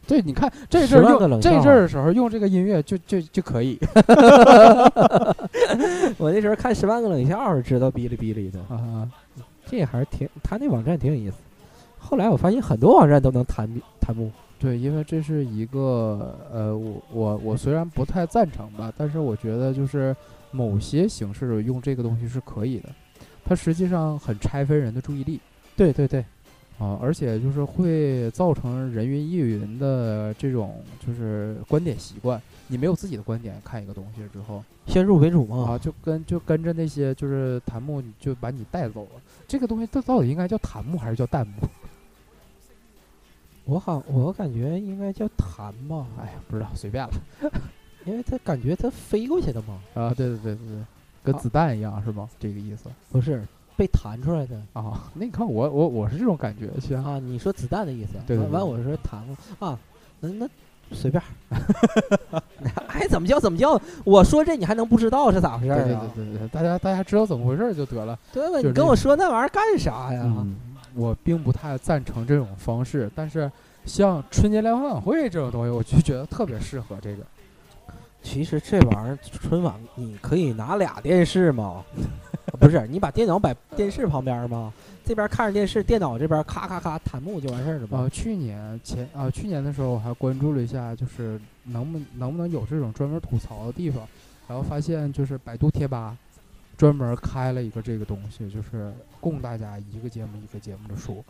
[0.07, 3.77] 对，你看这十阵儿用这阵儿的时候用这个音乐就就就可以
[6.19, 9.09] 我那时候看《十万个冷笑话》知道哔哩哔哩的，啊。
[9.69, 11.37] 这还是挺，他那网站挺有意思。
[11.99, 13.69] 后来我发现很多网站都能弹
[13.99, 14.31] 弹幕，
[14.61, 20.15] 对，因为这是一个呃，我我我虽然不太赞成吧，但是我觉得就是
[20.57, 22.89] 某些形式用这个东西是可以的。
[23.45, 25.39] 它实际上很拆分人的注意力
[25.77, 26.21] 对对对，
[26.79, 32.41] 啊，而且就是会造成人云亦云的这种就是观点习惯。
[32.69, 35.73] 你没有自己的观点看一个东西之后先入为主嘛。
[35.73, 39.21] 啊，就跟就跟着那些就是弹幕，你就把你带走了。
[39.47, 41.53] 这个东西它到底应该叫弹幕还是叫弹幕？
[43.65, 47.13] 我好，我感觉应该叫弹吧，哎呀，不知道，随便了
[48.07, 50.15] 因为他感觉他飞过去的嘛，啊。
[50.17, 50.85] 对对对对对，
[51.25, 52.29] 跟啊子弹一样是吗？
[52.41, 52.89] 这个意思。
[53.11, 53.43] 不是
[53.77, 57.19] 被弹出来的啊，那你看我我我是这种感觉，行，啊。
[57.19, 59.79] 你说子弹的意思，对对对完完我说弹了啊，
[60.21, 60.49] 那那
[60.93, 62.43] 随便儿，
[62.89, 63.79] 爱 怎么叫怎么叫。
[64.05, 66.11] 我说这你还能不知道是咋回事对对儿啊？
[66.15, 68.19] 对对对，大家大家知道怎么回事儿就得了。
[68.33, 68.57] 对吧？
[68.57, 70.23] 就是你跟我说那玩意儿干啥呀？
[70.25, 70.57] 嗯，
[70.95, 73.51] 我并不太赞成这种方式，但是
[73.85, 77.25] 像春节联欢晚会这种东西，我就觉得特别适合这个。
[78.27, 81.85] 其实这玩意儿春晚你可以拿俩电视嘛，
[82.59, 84.73] 不是你把电脑摆电视旁边儿嘛，
[85.05, 88.01] 这边看着电视，电脑这边咔咔咔弹幕就完事儿了吧。
[88.01, 94.03] 呃，去年前啊、去年的时候我还关注了一下，就是能不能不能有这种专门吐槽的地方，
[94.49, 96.17] 然后发现就是百度贴吧
[96.77, 101.25] 专门开了一个这个东西，就是供大家一个节目一个节目的说。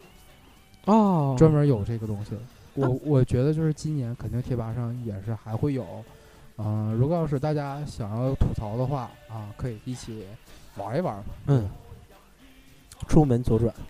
[0.86, 2.30] 哦专门有这个东西。
[2.74, 5.84] 我我觉得就是今年肯定贴吧上也是还会有，
[6.58, 10.24] 嗯、如果要是大家想要吐槽的话啊，可以一起
[10.76, 11.24] 玩一玩嘛。
[11.46, 11.68] 嗯，
[13.08, 13.74] 出门左转。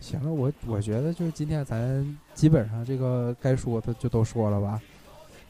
[0.00, 4.80] 行了，我我觉得就是今天咱基本上这个该说的就都说了吧，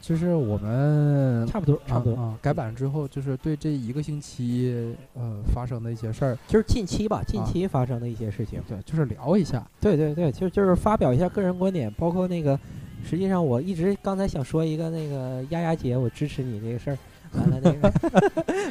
[0.01, 2.15] 就是我们差不多，差不多。
[2.19, 8.61] 啊啊改版之后，就是对这一个星期呃发生的一些事儿，就是近期吧，近啊期发生的一些事情。
[8.67, 9.65] 对，就是聊一下。
[9.79, 12.59] 对对对，就就是发表一下个人观点，包括那个，
[13.03, 16.97] 实际上我一直刚才想说一个那个丫丫姐，我支持你这个事儿。
[17.33, 17.91] 完了那个，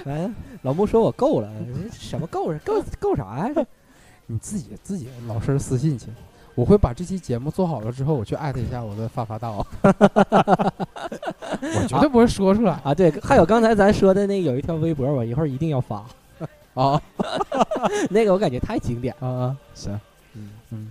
[0.06, 0.30] 完了
[0.62, 1.50] 老穆说我够了，
[1.90, 3.66] 什么够 够够啥呀？
[4.26, 6.06] 你自己自己老实私信去。
[6.54, 9.92] 我会把这期节目做好了之后，我去艾特一下我的发发大王， 我
[11.88, 16.06] 绝对不会说出来啊，对，还有刚才咱说的那有一条微博，我一会儿一定要发，
[16.74, 17.02] 啊
[18.10, 19.12] 那个我感觉太经典。
[19.18, 19.56] 啊啊！
[19.74, 20.00] 行，
[20.34, 20.88] 嗯嗯，行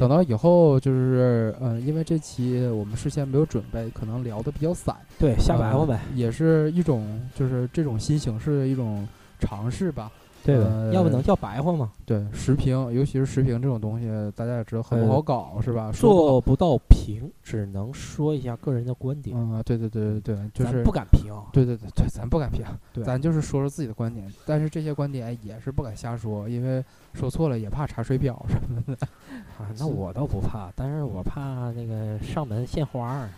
[0.00, 6.00] 等到以后就是，嗯、因为这期我们事先没有准备，可能聊的比较散，对，瞎白话呃呗。
[6.14, 9.06] 也是一种就是这种新形式的一种
[9.38, 10.10] 尝试吧。
[10.42, 10.56] 对
[10.92, 11.92] 要不能叫白话吗？
[12.06, 15.92] 对，时评，尤其是时评这种东西，大家也知道很不呃好搞，是吧？
[15.92, 21.32] 说不好做不到评，只能说一下个人的观点，嗯，对对对对对，就是不敢评。
[21.52, 26.82] 对对对对，咱不敢评，对咱就是说说自己的观点，但是这些观点也是不敢瞎说，因为
[27.12, 29.06] 说错了也怕查水表什么的。
[29.60, 33.28] 啊，那我倒不怕，但是我怕那个上门献花儿，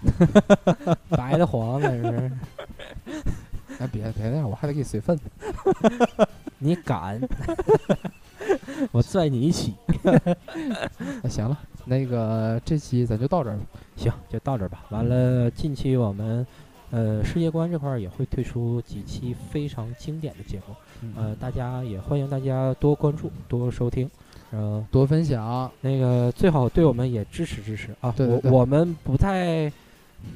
[1.10, 2.32] 白的黄的是。
[3.78, 5.24] 哎，别别那样，我还得给你随份子。
[6.58, 7.20] 你敢，
[8.92, 9.74] 我拽你一起。
[11.22, 13.62] 那 行了，那个这期咱就到这儿吧。
[13.96, 14.84] 行，就到这儿吧。
[14.90, 16.46] 完了，近期我们
[16.90, 20.74] 呃世界观这块儿也会推出几期非常经典的节目，
[21.16, 24.08] 呃，大家也欢迎大家多关注、多收听，
[24.52, 28.12] 呃，多分享，那个最好对我们也支持支持啊。
[28.16, 29.72] 对对对我我们不太，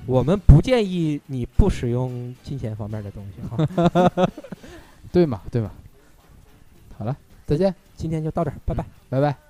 [0.07, 4.29] 我们不建议你不使用金钱方面的东西哈。
[5.13, 5.71] 对嘛对嘛。
[6.99, 7.17] 好了，
[7.47, 8.85] 再见，今天就到这儿，拜拜。
[9.09, 9.46] 拜拜。